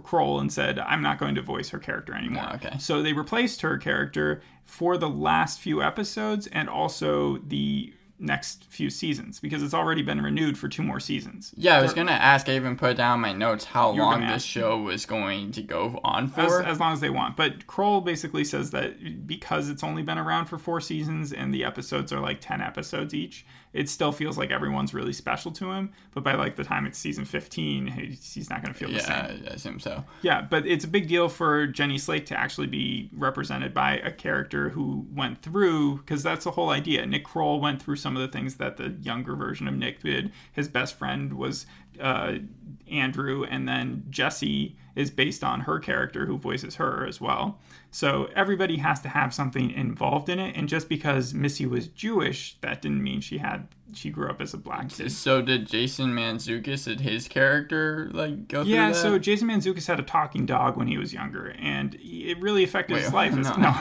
Kroll 0.02 0.40
and 0.40 0.52
said, 0.52 0.78
"I'm 0.78 1.02
not 1.02 1.18
going 1.18 1.34
to 1.34 1.42
voice 1.42 1.68
her 1.70 1.78
character 1.78 2.14
anymore." 2.14 2.48
Oh, 2.52 2.54
okay. 2.56 2.78
So 2.78 3.02
they 3.02 3.12
replaced 3.12 3.60
her 3.62 3.76
character 3.78 4.42
for 4.64 4.96
the 4.96 5.08
last 5.08 5.60
few 5.60 5.82
episodes 5.82 6.46
and 6.48 6.68
also 6.68 7.38
the 7.38 7.92
next 8.18 8.64
few 8.70 8.88
seasons 8.88 9.38
because 9.40 9.62
it's 9.62 9.74
already 9.74 10.00
been 10.00 10.22
renewed 10.22 10.56
for 10.56 10.68
two 10.68 10.82
more 10.82 10.98
seasons. 10.98 11.52
Yeah, 11.54 11.76
I 11.76 11.82
was 11.82 11.92
gonna 11.92 12.12
ask. 12.12 12.48
I 12.48 12.56
even 12.56 12.74
put 12.76 12.96
down 12.96 13.20
my 13.20 13.34
notes 13.34 13.66
how 13.66 13.90
long 13.90 14.20
this 14.22 14.30
ask. 14.36 14.46
show 14.46 14.78
was 14.80 15.04
going 15.04 15.52
to 15.52 15.60
go 15.62 16.00
on 16.02 16.24
As, 16.24 16.30
for. 16.48 16.62
as 16.62 16.80
long 16.80 16.94
as 16.94 17.00
they 17.00 17.10
want. 17.10 17.36
But 17.36 17.66
Kroll 17.66 18.00
basically 18.00 18.42
says 18.44 18.70
that 18.70 19.26
because 19.26 19.68
it's 19.68 19.84
only 19.84 20.02
been 20.02 20.16
around 20.16 20.46
for 20.46 20.56
four 20.56 20.80
seasons 20.80 21.30
and 21.32 21.52
the 21.52 21.62
episodes 21.62 22.10
are 22.10 22.20
like 22.20 22.40
10 22.40 22.62
episodes 22.62 23.12
each, 23.12 23.44
it 23.76 23.90
still 23.90 24.10
feels 24.10 24.38
like 24.38 24.50
everyone's 24.50 24.94
really 24.94 25.12
special 25.12 25.52
to 25.52 25.70
him. 25.70 25.92
But 26.14 26.24
by 26.24 26.34
like 26.34 26.56
the 26.56 26.64
time 26.64 26.86
it's 26.86 26.98
season 26.98 27.26
15, 27.26 27.86
he's 27.88 28.32
he's 28.32 28.50
not 28.50 28.62
going 28.62 28.72
to 28.72 28.78
feel 28.78 28.90
the 28.90 29.00
same. 29.00 29.42
yeah, 29.42 29.50
I 29.50 29.54
assume 29.54 29.78
so. 29.78 30.04
Yeah, 30.22 30.40
but 30.40 30.66
it's 30.66 30.84
a 30.84 30.88
big 30.88 31.08
deal 31.08 31.28
for 31.28 31.66
Jenny 31.66 31.98
Slate 31.98 32.26
to 32.26 32.38
actually 32.38 32.66
be 32.68 33.10
represented 33.12 33.74
by 33.74 33.98
a 33.98 34.10
character 34.10 34.70
who 34.70 35.06
went 35.14 35.42
through, 35.42 35.98
because 35.98 36.22
that's 36.22 36.44
the 36.44 36.52
whole 36.52 36.70
idea. 36.70 37.04
Nick 37.04 37.24
Kroll 37.24 37.60
went 37.60 37.82
through 37.82 37.96
some 37.96 38.16
of 38.16 38.22
the 38.22 38.28
things 38.28 38.56
that 38.56 38.78
the 38.78 38.96
younger 39.02 39.36
version 39.36 39.68
of 39.68 39.74
Nick 39.74 40.02
did. 40.02 40.32
His 40.52 40.68
best 40.68 40.98
friend 40.98 41.34
was 41.34 41.66
uh, 42.00 42.38
Andrew, 42.90 43.44
and 43.44 43.68
then 43.68 44.04
Jesse 44.10 44.76
is 44.94 45.10
based 45.10 45.44
on 45.44 45.60
her 45.60 45.78
character 45.78 46.26
who 46.26 46.38
voices 46.38 46.76
her 46.76 47.06
as 47.06 47.20
well. 47.20 47.58
So 47.90 48.28
everybody 48.34 48.78
has 48.78 49.00
to 49.02 49.08
have 49.08 49.34
something 49.34 49.70
involved 49.70 50.28
in 50.28 50.38
it, 50.38 50.56
and 50.56 50.68
just 50.68 50.88
because 50.88 51.34
Missy 51.34 51.66
was 51.66 51.88
Jewish, 51.88 52.56
that 52.60 52.82
didn't 52.82 53.02
mean 53.02 53.20
she 53.20 53.38
had 53.38 53.68
she 53.94 54.10
grew 54.10 54.28
up 54.28 54.40
as 54.40 54.52
a 54.52 54.56
black 54.56 54.90
kid. 54.90 55.10
So 55.12 55.40
did 55.42 55.66
Jason 55.66 56.14
Mantzoukas 56.14 56.84
did 56.84 57.00
his 57.00 57.28
character 57.28 58.10
like 58.12 58.48
go 58.48 58.64
through 58.64 58.72
Yeah, 58.72 58.92
so 58.92 59.18
Jason 59.18 59.48
Mantzoukas 59.48 59.86
had 59.86 60.00
a 60.00 60.02
talking 60.02 60.46
dog 60.46 60.76
when 60.76 60.86
he 60.86 60.98
was 60.98 61.12
younger, 61.12 61.54
and 61.58 61.96
it 62.00 62.40
really 62.40 62.64
affected 62.64 62.96
his 62.96 63.06
Wait, 63.06 63.32
life. 63.32 63.38
As, 63.38 63.56
no. 63.56 63.72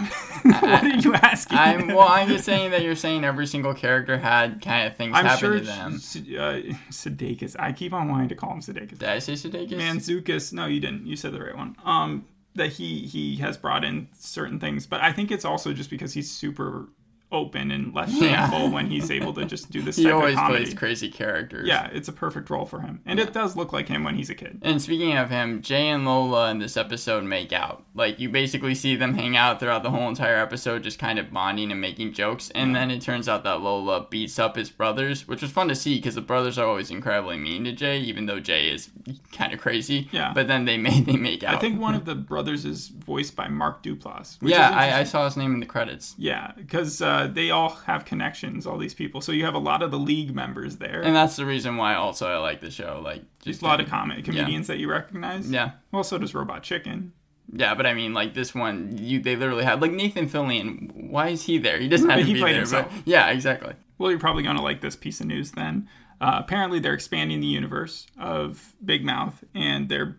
no, 0.46 0.58
what 0.60 0.84
are 0.84 0.88
you 0.88 1.14
asking? 1.16 1.58
I'm 1.58 1.88
well. 1.88 2.08
I'm 2.08 2.28
just 2.28 2.46
saying 2.46 2.72
that 2.72 2.84
you're 2.84 2.96
saying 2.96 3.24
every 3.24 3.48
single 3.48 3.74
character 3.74 4.18
had 4.18 4.62
kind 4.62 4.88
of 4.88 4.96
things 4.96 5.16
I'm 5.16 5.26
happen 5.26 5.40
sure 5.40 5.60
to 5.60 5.66
them. 5.66 5.96
S- 5.96 6.16
uh, 6.18 6.62
Sudeikis. 6.92 7.56
I 7.60 7.72
keep 7.72 7.94
on 7.94 8.10
wanting 8.10 8.30
to 8.30 8.36
call 8.36 8.54
him 8.54 8.62
Sudeikis. 8.62 9.00
Did 9.00 9.10
I 9.10 9.20
say 9.20 9.34
Sudeikis? 9.34 9.74
Mantzoukas. 9.74 10.54
No, 10.54 10.66
you 10.66 10.80
didn't. 10.80 11.06
You 11.06 11.16
said 11.16 11.34
the 11.34 11.42
right 11.42 11.56
one. 11.56 11.76
Um, 11.84 12.26
that 12.56 12.74
he 12.74 13.06
he 13.06 13.36
has 13.38 13.58
brought 13.58 13.84
in 13.84 14.08
certain 14.18 14.60
things, 14.60 14.86
but 14.86 15.02
I 15.02 15.12
think 15.12 15.32
it's 15.32 15.46
also 15.46 15.74
just 15.74 15.90
because 15.90 16.14
he's 16.14 16.32
super 16.32 16.88
open 17.32 17.72
and 17.72 17.94
less 17.94 18.14
Yeah. 18.14 18.48
shameful 18.50 18.70
when 18.72 18.88
he's 18.88 19.10
able 19.12 19.34
to 19.34 19.46
just 19.46 19.70
do 19.72 19.82
this 19.82 19.96
he 19.98 20.10
always 20.12 20.38
plays 20.40 20.74
crazy 20.74 21.10
characters. 21.10 21.68
yeah, 21.68 21.90
it's 21.92 22.08
a 22.08 22.14
perfect 22.14 22.50
role 22.50 22.66
for 22.66 22.82
him, 22.82 23.02
and 23.06 23.20
it 23.20 23.34
does 23.34 23.56
look 23.56 23.74
like 23.74 23.88
him 23.88 24.04
when 24.04 24.16
he's 24.16 24.30
a 24.30 24.36
kid. 24.36 24.60
And 24.62 24.82
speaking 24.82 25.18
of 25.18 25.30
him, 25.30 25.62
Jay 25.62 25.90
and 25.90 26.06
Lola 26.06 26.52
in 26.52 26.60
this 26.60 26.78
episode 26.78 27.24
make 27.24 27.52
out. 27.52 27.84
Like 27.94 28.20
you 28.20 28.30
basically 28.30 28.76
see 28.76 28.96
them 28.96 29.16
hang 29.16 29.36
out 29.36 29.60
throughout 29.60 29.84
the 29.84 29.92
whole 29.92 30.08
entire 30.10 30.38
episode, 30.38 30.84
just 30.84 31.00
kind 31.00 31.18
of 31.20 31.32
bonding 31.32 31.72
and 31.72 31.80
making 31.82 32.14
jokes. 32.14 32.52
And 32.54 32.76
then 32.76 32.92
it 32.92 33.02
turns 33.02 33.28
out 33.30 33.44
that 33.44 33.62
Lola 33.62 34.06
beats 34.10 34.38
up 34.38 34.56
his 34.56 34.70
brothers, 34.70 35.28
which 35.28 35.42
was 35.42 35.52
fun 35.52 35.68
to 35.70 35.76
see 35.76 35.96
because 35.96 36.16
the 36.16 36.22
brothers 36.22 36.58
are 36.58 36.68
always 36.68 36.92
incredibly 36.92 37.38
mean 37.38 37.64
to 37.64 37.72
Jay, 37.72 38.00
even 38.00 38.26
though 38.26 38.40
Jay 38.40 38.68
is 38.70 38.90
kind 39.32 39.54
of 39.54 39.60
crazy. 39.60 40.10
Yeah. 40.12 40.32
But 40.34 40.48
then 40.48 40.66
they 40.66 40.78
make 40.86 41.06
they 41.06 41.16
make 41.18 41.44
out. 41.44 41.56
I 41.56 41.60
think 41.60 41.80
one 41.80 41.96
of 41.96 42.06
the 42.06 42.16
brothers 42.16 42.66
is 42.66 42.90
voiced 42.90 43.36
by 43.36 43.48
Mark 43.48 43.82
Duplass. 43.84 44.42
which 44.42 44.52
Yeah, 44.52 44.70
I, 44.72 45.00
I 45.00 45.04
saw 45.04 45.26
his 45.26 45.38
name 45.38 45.54
in 45.54 45.60
the 45.60 45.66
credits. 45.66 46.16
Yeah, 46.18 46.52
because 46.58 47.02
uh, 47.02 47.15
they 47.28 47.52
all 47.52 47.70
have 47.88 48.06
connections, 48.06 48.66
all 48.68 48.78
these 48.78 48.94
people. 48.94 49.22
So 49.22 49.32
you 49.32 49.46
have 49.46 49.54
a 49.56 49.60
lot 49.60 49.82
of 49.82 49.92
the 49.92 50.00
league 50.00 50.34
members 50.34 50.78
there. 50.78 51.02
And 51.02 51.16
that's 51.16 51.36
the 51.36 51.46
reason 51.46 51.78
why 51.78 51.96
also 51.96 52.28
I 52.28 52.38
like 52.38 52.62
the 52.62 52.72
show. 52.72 53.02
Like 53.04 53.22
There's 53.44 53.58
just 53.58 53.62
a 53.62 53.66
lot 53.66 53.80
of 53.82 53.88
comic 53.90 54.26
comedians 54.26 54.68
that 54.68 54.78
you 54.78 54.90
recognize. 54.90 55.50
Yeah. 55.50 55.72
Well, 55.92 56.04
so 56.04 56.18
does 56.18 56.34
Robot 56.34 56.64
Chicken. 56.64 57.14
Yeah, 57.54 57.76
but 57.76 57.86
I 57.86 57.94
mean, 57.94 58.14
like 58.14 58.34
this 58.34 58.56
one, 58.56 58.98
you 59.00 59.20
they 59.22 59.36
literally 59.36 59.64
had 59.64 59.82
like 59.82 59.92
Nathan 59.92 60.28
Fillion. 60.28 61.10
Why 61.10 61.30
is 61.30 61.44
he 61.46 61.58
there? 61.60 61.80
He 61.80 61.88
doesn't 61.88 62.10
have 62.10 62.20
But 62.20 62.26
to 62.28 62.34
be 62.34 62.40
there. 62.40 62.54
himself. 62.56 62.88
But 62.92 63.08
yeah, 63.08 63.30
exactly. 63.30 63.74
Well, 63.98 64.10
you're 64.10 64.20
probably 64.20 64.44
going 64.44 64.58
to 64.58 64.64
like 64.64 64.82
this 64.82 64.96
piece 64.96 65.22
of 65.22 65.28
news 65.28 65.52
then. 65.52 65.88
Uh, 66.20 66.38
apparently, 66.40 66.80
they're 66.80 66.94
expanding 66.94 67.42
the 67.42 67.48
universe 67.48 68.08
of 68.20 68.74
Big 68.84 69.06
Mouth, 69.06 69.44
and 69.54 69.90
they're 69.90 70.18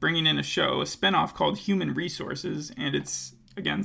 bringing 0.00 0.26
in 0.26 0.38
a 0.38 0.42
show, 0.42 0.80
a 0.80 0.84
spinoff 0.84 1.32
called 1.32 1.58
Human 1.58 1.94
Resources, 1.94 2.72
and 2.76 2.94
it's 2.94 3.34
again 3.56 3.84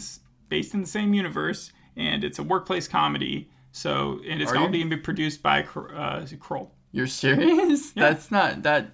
based 0.50 0.74
in 0.74 0.82
the 0.82 0.88
same 0.88 1.14
universe, 1.14 1.72
and 1.96 2.24
it's 2.24 2.40
a 2.40 2.44
workplace 2.44 2.88
comedy. 2.88 3.50
So, 3.72 4.20
and 4.28 4.42
it's 4.42 4.52
Are 4.52 4.58
all 4.58 4.64
you- 4.66 4.86
being 4.86 5.02
produced 5.02 5.42
by 5.44 5.64
uh, 5.64 6.26
Kroll. 6.40 6.74
You're 6.92 7.08
serious? 7.08 7.94
Yeah. 7.96 8.10
That's 8.10 8.32
not 8.32 8.64
that. 8.64 8.92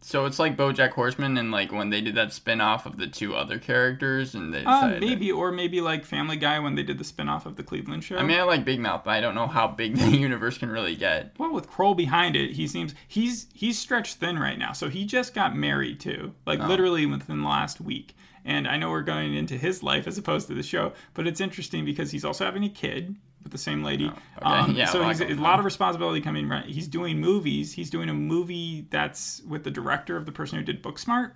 So 0.00 0.26
it's 0.26 0.38
like 0.38 0.54
BoJack 0.54 0.90
Horseman, 0.90 1.38
and 1.38 1.50
like 1.50 1.72
when 1.72 1.88
they 1.88 2.02
did 2.02 2.14
that 2.16 2.30
spin 2.32 2.60
off 2.60 2.84
of 2.84 2.98
the 2.98 3.06
two 3.06 3.34
other 3.34 3.58
characters, 3.58 4.34
and 4.34 4.52
they 4.52 4.58
Uh, 4.62 4.74
decided. 4.88 5.00
to- 5.00 5.06
maybe, 5.06 5.32
or 5.32 5.50
maybe 5.50 5.80
like 5.80 6.04
Family 6.04 6.36
Guy 6.36 6.58
when 6.58 6.74
they 6.74 6.82
did 6.82 6.98
the 6.98 7.04
spinoff 7.04 7.46
of 7.46 7.56
the 7.56 7.62
Cleveland 7.62 8.04
show. 8.04 8.18
I 8.18 8.22
mean, 8.22 8.38
I 8.38 8.42
like 8.42 8.66
Big 8.66 8.80
Mouth, 8.80 9.02
but 9.04 9.12
I 9.12 9.20
don't 9.22 9.34
know 9.34 9.46
how 9.46 9.66
big 9.66 9.96
the 9.98 10.10
universe 10.14 10.58
can 10.58 10.68
really 10.70 10.94
get. 10.94 11.34
Well, 11.38 11.52
with 11.52 11.68
Kroll 11.70 11.94
behind 11.94 12.36
it, 12.36 12.52
he 12.52 12.66
seems 12.66 12.94
he's 13.08 13.46
he's 13.54 13.78
stretched 13.78 14.16
thin 14.16 14.38
right 14.38 14.58
now. 14.58 14.72
So 14.72 14.90
he 14.90 15.06
just 15.06 15.34
got 15.34 15.56
married 15.56 16.00
too, 16.00 16.34
like 16.46 16.60
Oh. 16.60 16.66
literally 16.66 17.06
within 17.06 17.40
the 17.40 17.48
last 17.48 17.80
week. 17.80 18.14
And 18.44 18.68
I 18.68 18.76
know 18.76 18.90
we're 18.90 19.02
going 19.02 19.34
into 19.34 19.56
his 19.56 19.82
life 19.82 20.06
as 20.06 20.18
opposed 20.18 20.48
to 20.48 20.54
the 20.54 20.62
show, 20.62 20.92
but 21.14 21.26
it's 21.26 21.40
interesting 21.40 21.84
because 21.84 22.10
he's 22.10 22.24
also 22.24 22.44
having 22.44 22.64
a 22.64 22.68
kid 22.68 23.16
with 23.42 23.52
the 23.52 23.58
same 23.58 23.82
lady. 23.82 24.10
Oh, 24.42 24.62
okay. 24.62 24.72
Yeah, 24.72 24.86
so 24.86 25.00
well, 25.00 25.08
he's 25.08 25.20
a 25.20 25.34
lot 25.34 25.58
of 25.58 25.64
responsibility 25.64 26.20
coming. 26.20 26.48
Right, 26.48 26.66
he's 26.66 26.88
doing 26.88 27.20
movies. 27.20 27.72
He's 27.72 27.90
doing 27.90 28.08
a 28.08 28.14
movie 28.14 28.86
that's 28.90 29.42
with 29.48 29.64
the 29.64 29.70
director 29.70 30.16
of 30.16 30.26
the 30.26 30.32
person 30.32 30.58
who 30.58 30.64
did 30.64 30.82
Booksmart. 30.82 31.32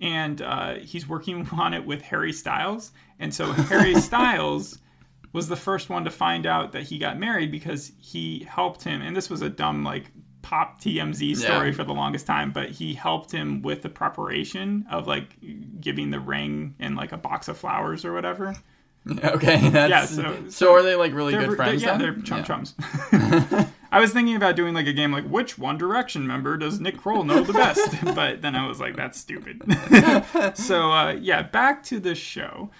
And 0.00 0.42
uh, 0.42 0.74
he's 0.76 1.08
working 1.08 1.48
on 1.52 1.74
it 1.74 1.84
with 1.84 2.02
Harry 2.02 2.32
Styles. 2.32 2.92
And 3.18 3.34
so 3.34 3.52
Harry 3.52 3.94
Styles 4.00 4.78
was 5.32 5.48
the 5.48 5.56
first 5.56 5.90
one 5.90 6.04
to 6.04 6.10
find 6.10 6.46
out 6.46 6.72
that 6.72 6.84
he 6.84 6.98
got 6.98 7.18
married 7.18 7.50
because 7.50 7.92
he 7.98 8.46
helped 8.48 8.84
him 8.84 9.02
and 9.02 9.14
this 9.14 9.28
was 9.28 9.42
a 9.42 9.50
dumb 9.50 9.84
like 9.84 10.10
pop 10.48 10.80
TMZ 10.80 11.36
story 11.36 11.68
Yeah. 11.68 11.74
for 11.74 11.82
the 11.82 11.92
longest 11.92 12.24
time 12.26 12.52
but 12.52 12.68
he 12.70 12.94
helped 12.94 13.32
him 13.32 13.62
with 13.62 13.82
the 13.82 13.88
preparation 13.88 14.86
of 14.90 15.08
like 15.08 15.28
giving 15.80 16.10
the 16.10 16.20
ring 16.20 16.76
and 16.78 16.94
like 16.94 17.10
a 17.10 17.16
box 17.16 17.48
of 17.48 17.58
flowers 17.58 18.04
or 18.04 18.12
whatever 18.12 18.54
Okay, 19.24 19.68
that's 19.70 19.90
Yeah, 19.90 20.04
so. 20.04 20.36
so- 20.48 20.72
are 20.74 20.82
they 20.82 20.94
like 20.94 21.12
really 21.14 21.32
good 21.34 21.56
friends? 21.56 21.82
they're, 21.82 21.90
yeah 21.92 21.98
then? 21.98 22.14
they're 22.14 22.22
chum 22.22 22.38
Yeah. 22.38 22.44
chums 22.44 22.74
I 23.92 24.00
was 24.00 24.12
thinking 24.12 24.36
about 24.36 24.54
doing 24.56 24.72
like 24.74 24.86
a 24.86 24.92
game 24.92 25.10
like 25.10 25.24
which 25.24 25.58
One 25.58 25.78
Direction 25.78 26.26
member 26.26 26.56
does 26.56 26.78
Nick 26.80 26.96
Kroll 26.98 27.24
know 27.24 27.42
the 27.42 27.52
best 27.52 27.88
but 28.14 28.42
then 28.42 28.54
I 28.54 28.66
was 28.68 28.78
like 28.78 28.94
that's 28.96 29.18
stupid 29.18 29.62
so 30.54 30.92
uh, 30.92 31.12
yeah 31.20 31.42
back 31.42 31.82
to 31.84 31.98
the 31.98 32.14
show 32.14 32.70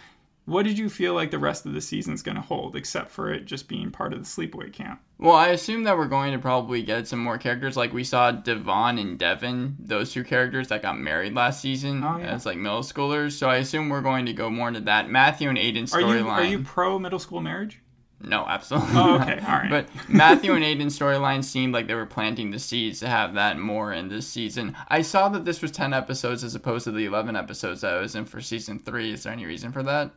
what 0.47 0.65
did 0.65 0.79
you 0.79 0.89
feel 0.89 1.13
like 1.13 1.31
the 1.31 1.39
rest 1.39 1.67
of 1.67 1.75
the 1.75 1.81
season's 1.81 2.23
going 2.23 2.37
to 2.37 2.41
hold 2.41 2.75
except 2.75 3.11
for 3.11 3.31
it 3.33 3.45
just 3.45 3.69
being 3.69 3.91
part 3.91 4.13
of 4.13 4.19
the 4.21 4.25
sleepaway 4.25 4.73
camp 4.73 5.01
Well, 5.19 5.35
I 5.37 5.49
assume 5.49 5.85
that 5.85 5.97
we're 5.99 6.07
going 6.09 6.33
to 6.33 6.39
probably 6.39 6.83
get 6.83 7.07
some 7.09 7.19
more 7.19 7.37
characters. 7.39 7.77
Like 7.77 7.93
we 7.93 8.05
saw 8.05 8.31
Devon 8.33 8.99
and 8.99 9.19
Devin, 9.19 9.77
those 9.79 10.13
two 10.13 10.25
characters 10.25 10.69
that 10.69 10.83
got 10.83 10.99
married 10.99 11.35
last 11.35 11.61
season 11.61 12.03
Oh, 12.05 12.17
yeah. 12.19 12.27
as 12.27 12.47
like 12.47 12.57
middle 12.59 12.81
schoolers. 12.83 13.33
So 13.33 13.49
I 13.49 13.57
assume 13.57 13.89
we're 13.89 14.01
going 14.01 14.27
to 14.27 14.33
go 14.33 14.49
more 14.51 14.69
into 14.69 14.81
that. 14.83 15.11
Matthew 15.11 15.49
and 15.49 15.59
Aiden's 15.59 15.93
Are 15.95 16.01
you 16.01 16.29
are 16.29 16.45
you 16.45 16.61
pro 16.61 16.99
middle 16.99 17.19
school 17.19 17.41
marriage? 17.41 17.81
No, 18.19 18.47
absolutely. 18.47 18.89
Oh, 18.95 19.17
okay, 19.21 19.39
all 19.47 19.55
right. 19.59 19.69
But 19.71 19.89
Matthew 20.09 20.53
and 20.55 20.65
Aiden's 20.65 20.99
storyline 20.99 21.45
seemed 21.45 21.75
like 21.75 21.87
they 21.87 21.95
were 21.95 22.07
planting 22.07 22.51
the 22.51 22.59
seeds 22.59 23.01
to 23.01 23.09
have 23.09 23.35
that 23.35 23.59
more 23.59 23.93
in 23.93 24.09
this 24.09 24.27
season. 24.27 24.75
I 24.89 25.03
saw 25.03 25.29
that 25.29 25.45
this 25.45 25.61
was 25.61 25.71
10 25.71 25.93
episodes 25.93 26.43
as 26.43 26.55
opposed 26.55 26.85
to 26.85 26.93
the 26.93 27.05
11 27.05 27.37
episodes 27.37 27.83
that 27.83 27.93
I 27.93 28.01
was 28.01 28.15
in 28.15 28.25
for 28.25 28.41
season 28.41 28.79
3. 28.79 29.13
Is 29.13 29.25
there 29.25 29.33
any 29.35 29.45
reason 29.45 29.71
for 29.71 29.83
that? 29.83 30.13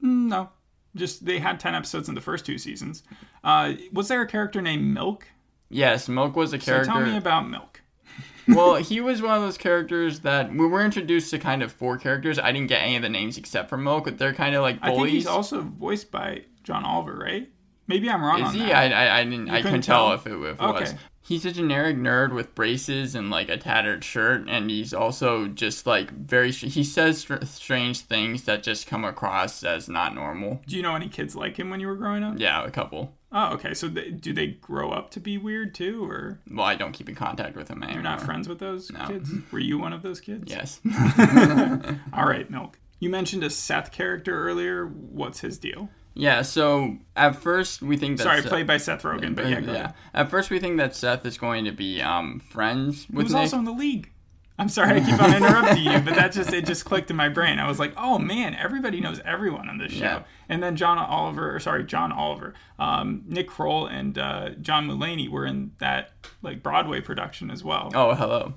No, 0.00 0.50
just 0.94 1.24
they 1.24 1.38
had 1.38 1.58
ten 1.60 1.74
episodes 1.74 2.08
in 2.08 2.14
the 2.14 2.20
first 2.20 2.46
two 2.46 2.58
seasons. 2.58 3.02
Uh, 3.44 3.74
was 3.92 4.08
there 4.08 4.22
a 4.22 4.26
character 4.26 4.60
named 4.62 4.84
Milk? 4.94 5.26
Yes, 5.68 6.08
Milk 6.08 6.34
was 6.36 6.52
a 6.52 6.60
So 6.60 6.64
character. 6.72 6.92
tell 6.92 7.00
me 7.00 7.16
about 7.16 7.48
Milk. 7.48 7.82
well, 8.48 8.76
he 8.76 9.00
was 9.00 9.20
one 9.20 9.34
of 9.34 9.42
those 9.42 9.58
characters 9.58 10.20
that 10.20 10.50
we 10.50 10.66
were 10.66 10.82
introduced 10.82 11.30
to 11.32 11.38
kind 11.38 11.62
of 11.62 11.70
four 11.72 11.98
characters. 11.98 12.38
I 12.38 12.52
didn't 12.52 12.68
get 12.68 12.80
any 12.82 12.96
of 12.96 13.02
the 13.02 13.08
names 13.10 13.36
except 13.36 13.68
for 13.68 13.76
Milk, 13.76 14.04
but 14.04 14.16
they're 14.18 14.32
kind 14.32 14.54
of 14.54 14.62
like 14.62 14.78
I 14.80 14.88
bullies. 14.88 15.02
think 15.04 15.12
he's 15.14 15.26
also 15.26 15.60
voiced 15.62 16.10
by 16.10 16.44
John 16.64 16.84
Oliver, 16.84 17.14
right? 17.16 17.50
Maybe 17.86 18.08
I'm 18.10 18.22
wrong 18.22 18.40
Is 18.40 18.48
on 18.48 18.54
he? 18.54 18.60
that. 18.66 18.92
I, 18.92 19.06
I, 19.06 19.18
I 19.20 19.24
didn't. 19.24 19.48
I 19.50 19.56
couldn't 19.56 19.62
couldn't 19.62 19.82
tell, 19.82 20.06
tell? 20.08 20.14
if 20.14 20.26
it, 20.26 20.32
if 20.32 20.60
it 20.60 20.62
Okay. 20.62 20.80
was. 20.80 20.94
He's 21.28 21.44
a 21.44 21.52
generic 21.52 21.96
nerd 21.96 22.32
with 22.32 22.54
braces 22.54 23.14
and 23.14 23.30
like 23.30 23.48
a 23.50 23.56
tattered 23.58 24.02
shirt, 24.02 24.46
and 24.48 24.70
he's 24.70 24.92
also 24.94 25.46
just 25.46 25.86
like 25.86 26.10
very. 26.10 26.50
He 26.50 26.82
says 26.82 27.18
str- 27.18 27.44
strange 27.44 28.00
things 28.00 28.44
that 28.44 28.62
just 28.62 28.86
come 28.86 29.04
across 29.04 29.62
as 29.62 29.88
not 29.88 30.14
normal. 30.14 30.62
Do 30.66 30.74
you 30.76 30.82
know 30.82 30.96
any 30.96 31.08
kids 31.08 31.36
like 31.36 31.58
him 31.58 31.70
when 31.70 31.80
you 31.80 31.86
were 31.86 31.96
growing 31.96 32.24
up? 32.24 32.34
Yeah, 32.38 32.64
a 32.64 32.70
couple. 32.70 33.14
Oh, 33.30 33.52
okay. 33.54 33.74
So 33.74 33.88
they, 33.88 34.10
do 34.10 34.32
they 34.32 34.46
grow 34.46 34.90
up 34.90 35.10
to 35.10 35.20
be 35.20 35.36
weird 35.36 35.74
too, 35.74 36.02
or 36.08 36.38
Well, 36.50 36.64
I 36.64 36.76
don't 36.76 36.92
keep 36.92 37.10
in 37.10 37.14
contact 37.14 37.56
with 37.56 37.68
him 37.68 37.82
anymore. 37.82 37.94
you're 38.02 38.02
not 38.10 38.22
friends 38.22 38.48
with 38.48 38.58
those 38.58 38.90
No. 38.90 39.06
kids? 39.06 39.30
Were 39.52 39.58
you 39.58 39.78
one 39.78 39.92
of 39.92 40.00
those 40.00 40.18
kids? 40.20 40.44
Yes. 40.50 40.80
All 42.14 42.26
right, 42.26 42.48
Milk. 42.50 42.78
You 43.00 43.10
mentioned 43.10 43.44
a 43.44 43.50
Seth 43.50 43.92
character 43.92 44.34
earlier. 44.48 44.86
What's 44.86 45.40
his 45.40 45.58
deal? 45.58 45.90
Yeah. 46.18 46.42
So 46.42 46.98
at 47.16 47.36
first 47.36 47.80
we 47.80 47.96
think 47.96 48.18
that 48.18 48.24
Sorry, 48.24 48.42
Seth- 48.42 48.50
played 48.50 48.66
by 48.66 48.76
Seth 48.76 49.02
Rogen, 49.02 49.34
but 49.34 49.48
yeah, 49.48 49.60
go 49.60 49.72
yeah. 49.72 49.78
ahead. 49.78 49.94
At 50.12 50.30
first 50.30 50.50
we 50.50 50.58
think 50.58 50.76
that 50.78 50.94
Seth 50.94 51.24
is 51.24 51.38
going 51.38 51.64
to 51.64 51.72
be 51.72 52.02
um 52.02 52.40
friends 52.40 53.06
with 53.08 53.26
Who's 53.26 53.32
Nick. 53.32 53.40
also 53.40 53.58
in 53.58 53.64
the 53.64 53.72
league? 53.72 54.12
I'm 54.60 54.68
sorry, 54.68 55.00
I 55.00 55.04
keep 55.04 55.22
on 55.22 55.34
interrupting 55.36 55.84
you, 55.84 56.00
but 56.00 56.16
that 56.16 56.32
just 56.32 56.52
it 56.52 56.66
just 56.66 56.84
clicked 56.84 57.10
in 57.10 57.16
my 57.16 57.28
brain. 57.28 57.60
I 57.60 57.68
was 57.68 57.78
like, 57.78 57.92
oh 57.96 58.18
man, 58.18 58.56
everybody 58.56 59.00
knows 59.00 59.20
everyone 59.24 59.68
on 59.68 59.78
this 59.78 59.92
show. 59.92 60.04
Yeah. 60.04 60.22
And 60.48 60.60
then 60.60 60.74
John 60.74 60.98
Oliver, 60.98 61.54
or 61.54 61.60
sorry, 61.60 61.84
John 61.84 62.10
Oliver, 62.10 62.54
um, 62.78 63.22
Nick 63.28 63.46
Kroll, 63.46 63.86
and 63.86 64.18
uh, 64.18 64.50
John 64.60 64.88
Mulaney 64.88 65.28
were 65.28 65.46
in 65.46 65.72
that 65.78 66.10
like 66.42 66.60
Broadway 66.62 67.00
production 67.00 67.52
as 67.52 67.62
well. 67.62 67.92
oh, 67.94 68.14
hello. 68.14 68.54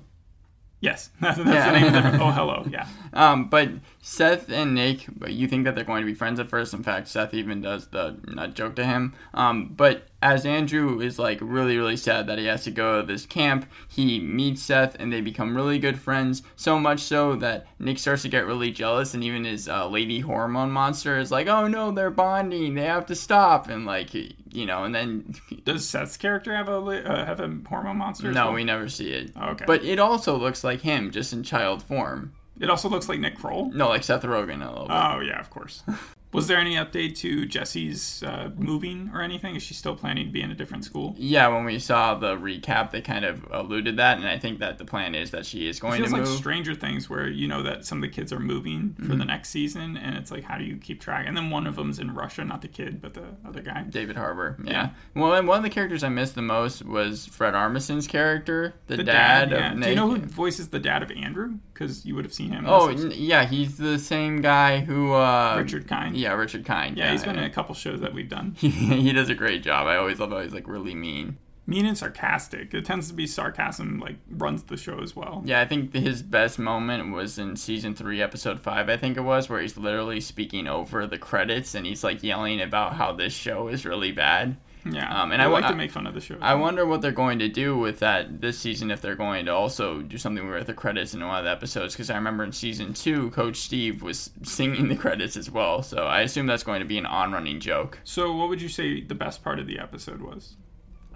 Yes, 0.82 1.08
that's, 1.20 1.38
that's 1.38 1.48
Yeah. 1.48 1.72
the 1.72 1.80
name 1.80 1.94
of 1.94 2.12
the. 2.12 2.22
Oh, 2.22 2.30
hello, 2.30 2.66
yeah. 2.70 2.86
Um, 3.14 3.48
but 3.50 3.68
Seth 4.00 4.50
and 4.50 4.74
Nick, 4.74 5.04
but 5.16 5.32
you 5.32 5.46
think 5.46 5.64
that 5.64 5.74
they're 5.74 5.84
going 5.84 6.00
to 6.02 6.06
be 6.06 6.14
friends 6.14 6.40
at 6.40 6.48
first. 6.48 6.72
In 6.74 6.82
fact, 6.82 7.08
Seth 7.08 7.32
even 7.34 7.60
does 7.60 7.88
the 7.88 8.16
nut 8.26 8.54
joke 8.54 8.74
to 8.76 8.84
him. 8.86 9.14
Um, 9.34 9.68
but 9.76 10.08
as 10.22 10.46
Andrew 10.46 11.00
is 11.00 11.18
like 11.18 11.38
really, 11.40 11.76
really 11.76 11.96
sad 11.96 12.26
that 12.28 12.38
he 12.38 12.46
has 12.46 12.64
to 12.64 12.70
go 12.70 13.00
to 13.00 13.06
this 13.06 13.26
camp, 13.26 13.66
he 13.88 14.20
meets 14.20 14.62
Seth 14.62 14.96
and 14.98 15.12
they 15.12 15.20
become 15.20 15.54
really 15.54 15.78
good 15.78 15.98
friends. 15.98 16.42
So 16.56 16.78
much 16.78 17.00
so 17.00 17.36
that 17.36 17.66
Nick 17.78 17.98
starts 17.98 18.22
to 18.22 18.28
get 18.28 18.46
really 18.46 18.70
jealous, 18.70 19.14
and 19.14 19.24
even 19.24 19.44
his 19.44 19.68
uh, 19.68 19.88
lady 19.88 20.20
hormone 20.20 20.70
monster 20.70 21.18
is 21.18 21.30
like, 21.30 21.48
"Oh 21.48 21.66
no, 21.66 21.90
they're 21.90 22.10
bonding. 22.10 22.74
They 22.74 22.84
have 22.84 23.06
to 23.06 23.14
stop." 23.14 23.68
And 23.68 23.84
like, 23.84 24.14
you 24.14 24.66
know, 24.66 24.84
and 24.84 24.94
then 24.94 25.34
Does 25.64 25.88
Seth's 25.88 26.16
character 26.16 26.54
have 26.54 26.68
a 26.68 26.76
uh, 26.76 27.26
have 27.26 27.40
a 27.40 27.52
hormone 27.68 27.98
monster? 27.98 28.30
no, 28.30 28.46
well? 28.46 28.54
we 28.54 28.64
never 28.64 28.88
see 28.88 29.10
it. 29.10 29.32
Okay. 29.36 29.64
But 29.66 29.84
it 29.84 29.98
also 29.98 30.36
looks 30.36 30.62
like 30.62 30.80
him, 30.80 31.10
just 31.10 31.32
in 31.32 31.42
child 31.42 31.82
form. 31.82 32.32
it 32.60 32.70
also 32.70 32.88
looks 32.88 33.08
like 33.08 33.18
Nick 33.18 33.36
Kroll. 33.36 33.70
No, 33.72 33.88
like 33.88 34.04
Seth 34.04 34.22
Rogen 34.22 34.64
a 34.64 34.70
little 34.70 34.86
bit. 34.86 34.96
Oh 34.96 35.20
yeah, 35.20 35.40
of 35.40 35.50
course. 35.50 35.82
Was 36.32 36.46
there 36.48 36.56
any 36.58 36.76
update 36.76 37.16
to 37.18 37.44
Jessie's 37.44 38.22
uh, 38.22 38.50
moving 38.56 39.10
or 39.12 39.20
anything? 39.22 39.54
Is 39.54 39.62
she 39.62 39.74
still 39.74 39.94
planning 39.94 40.26
to 40.26 40.32
be 40.32 40.40
in 40.42 40.50
a 40.50 40.54
different 40.54 40.84
school? 40.84 41.14
Yeah, 41.18 41.48
when 41.48 41.64
we 41.64 41.78
saw 41.78 42.14
the 42.14 42.36
recap, 42.36 42.90
they 42.90 43.00
kind 43.02 43.24
of 43.24 43.46
alluded 43.50 43.98
that, 43.98 44.16
and 44.18 44.26
I 44.26 44.38
think 44.38 44.58
that 44.60 44.78
the 44.78 44.84
plan 44.84 45.14
is 45.14 45.30
that 45.32 45.44
she 45.44 45.68
is 45.68 45.78
going 45.78 45.94
it 46.02 46.08
feels 46.08 46.10
to 46.12 46.30
like. 46.30 46.38
Stranger 46.38 46.74
Things, 46.74 47.10
where 47.10 47.28
you 47.28 47.46
know 47.48 47.62
that 47.62 47.84
some 47.84 47.98
of 47.98 48.02
the 48.02 48.08
kids 48.08 48.32
are 48.32 48.40
moving 48.40 48.94
for 48.94 49.02
Mm-hmm. 49.02 49.18
the 49.18 49.24
next 49.26 49.50
season, 49.50 49.96
and 49.98 50.16
it's 50.16 50.30
like, 50.30 50.44
how 50.44 50.56
do 50.56 50.64
you 50.64 50.76
keep 50.76 51.00
track? 51.00 51.26
And 51.28 51.36
then 51.36 51.50
one 51.50 51.66
of 51.66 51.76
them's 51.76 51.98
in 51.98 52.14
Russia, 52.14 52.44
not 52.44 52.62
the 52.62 52.68
kid, 52.68 53.02
but 53.02 53.12
the 53.14 53.24
other 53.46 53.60
guy. 53.60 53.82
David 53.82 54.16
Harbour. 54.16 54.56
Yeah. 54.64 54.72
Yeah. 54.72 54.90
Well, 55.14 55.34
and 55.34 55.46
one 55.46 55.58
of 55.58 55.62
the 55.64 55.70
characters 55.70 56.02
I 56.02 56.08
missed 56.08 56.34
the 56.34 56.40
most 56.42 56.82
was 56.84 57.26
Fred 57.26 57.54
Armisen's 57.54 58.06
character, 58.06 58.74
the, 58.86 58.96
The 58.96 59.04
dad, 59.04 59.50
dad. 59.50 59.58
yeah. 59.58 59.72
of 59.74 59.80
Do 59.82 59.88
you 59.90 59.94
know 59.96 60.08
who 60.08 60.16
voices 60.18 60.68
the 60.68 60.78
dad 60.80 61.02
of 61.02 61.10
Andrew? 61.10 61.58
Because 61.82 62.06
you 62.06 62.14
would 62.14 62.24
have 62.24 62.32
seen 62.32 62.52
him. 62.52 62.64
Oh, 62.68 62.88
n- 62.88 63.12
yeah, 63.14 63.44
he's 63.44 63.76
the 63.76 63.98
same 63.98 64.40
guy 64.40 64.78
who. 64.78 65.12
Uh, 65.12 65.56
Richard 65.58 65.88
Kind. 65.88 66.16
Yeah, 66.16 66.32
Richard 66.34 66.64
Kind. 66.64 66.96
Yeah, 66.96 67.10
he's 67.10 67.24
been 67.24 67.36
in 67.36 67.44
a 67.44 67.50
couple 67.50 67.74
shows 67.74 68.00
that 68.00 68.14
we've 68.14 68.28
done. 68.28 68.56
He, 68.62 68.68
he 68.70 69.12
does 69.12 69.28
a 69.28 69.34
great 69.34 69.62
job. 69.64 69.86
I 69.88 69.96
always 69.96 70.20
love 70.20 70.30
how 70.30 70.40
he's 70.40 70.52
like 70.54 70.68
really 70.68 70.94
mean. 70.94 71.38
Mean 71.66 71.86
and 71.86 71.98
sarcastic. 71.98 72.72
It 72.74 72.84
tends 72.84 73.08
to 73.08 73.14
be 73.14 73.26
sarcasm, 73.26 73.98
like 73.98 74.16
runs 74.30 74.62
the 74.64 74.76
show 74.76 75.00
as 75.00 75.14
well. 75.16 75.42
Yeah, 75.44 75.60
I 75.60 75.64
think 75.64 75.92
his 75.94 76.22
best 76.22 76.58
moment 76.58 77.12
was 77.12 77.38
in 77.38 77.56
season 77.56 77.94
three, 77.94 78.22
episode 78.22 78.60
five, 78.60 78.88
I 78.88 78.96
think 78.96 79.16
it 79.16 79.20
was, 79.22 79.48
where 79.48 79.60
he's 79.60 79.76
literally 79.76 80.20
speaking 80.20 80.66
over 80.68 81.06
the 81.06 81.18
credits 81.18 81.74
and 81.74 81.86
he's 81.86 82.02
like 82.04 82.22
yelling 82.22 82.60
about 82.60 82.94
how 82.94 83.12
this 83.12 83.32
show 83.32 83.68
is 83.68 83.84
really 83.84 84.12
bad. 84.12 84.56
Yeah, 84.84 85.22
Um, 85.22 85.32
and 85.32 85.40
I, 85.40 85.46
like 85.46 85.66
to 85.68 85.74
make 85.74 85.92
fun 85.92 86.06
of 86.06 86.14
the 86.14 86.20
show. 86.20 86.36
I 86.40 86.54
wonder 86.54 86.84
what 86.84 87.02
they're 87.02 87.12
going 87.12 87.38
to 87.38 87.48
do 87.48 87.76
with 87.78 88.00
that 88.00 88.40
this 88.40 88.58
season 88.58 88.90
if 88.90 89.00
they're 89.00 89.14
going 89.14 89.46
to 89.46 89.54
also 89.54 90.02
do 90.02 90.18
something 90.18 90.48
with 90.48 90.66
the 90.66 90.74
credits 90.74 91.14
in 91.14 91.24
one 91.24 91.38
of 91.38 91.44
the 91.44 91.50
episodes 91.50 91.94
because 91.94 92.10
I 92.10 92.16
remember 92.16 92.42
in 92.42 92.52
season 92.52 92.92
two, 92.92 93.30
Coach 93.30 93.56
Steve 93.56 94.02
was 94.02 94.30
singing 94.42 94.88
the 94.88 94.96
credits 94.96 95.36
as 95.36 95.50
well. 95.50 95.82
So 95.82 95.98
I 95.98 96.22
assume 96.22 96.46
that's 96.46 96.64
going 96.64 96.80
to 96.80 96.86
be 96.86 96.98
an 96.98 97.06
on-running 97.06 97.60
joke. 97.60 98.00
so, 98.04 98.34
what 98.34 98.48
would 98.48 98.60
you 98.60 98.68
say 98.68 99.00
the 99.00 99.14
best 99.14 99.44
part 99.44 99.58
of 99.58 99.66
the 99.66 99.78
episode 99.78 100.20
was? 100.20 100.56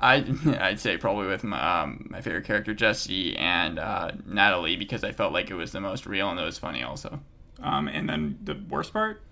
I 0.01 0.25
I'd 0.61 0.79
say 0.81 0.97
probably 0.97 1.27
with 1.27 1.43
my, 1.43 1.83
um, 1.83 2.07
my 2.11 2.21
favorite 2.21 2.45
character 2.45 2.75
Jesse 2.75 3.37
and 3.37 3.79
uh, 3.79 4.13
Natalie 4.27 4.77
because 4.77 5.03
I 5.05 5.13
felt 5.13 5.33
like 5.33 5.51
it 5.51 5.55
was 5.55 5.73
the 5.73 5.81
most 5.81 6.07
real 6.07 6.31
and 6.31 6.39
it 6.39 6.45
was 6.45 6.59
funny 6.59 6.83
also. 6.83 7.21
Um, 7.63 7.89
and 7.89 8.09
then 8.09 8.39
the 8.45 8.61
worst 8.69 8.93
part, 8.93 9.23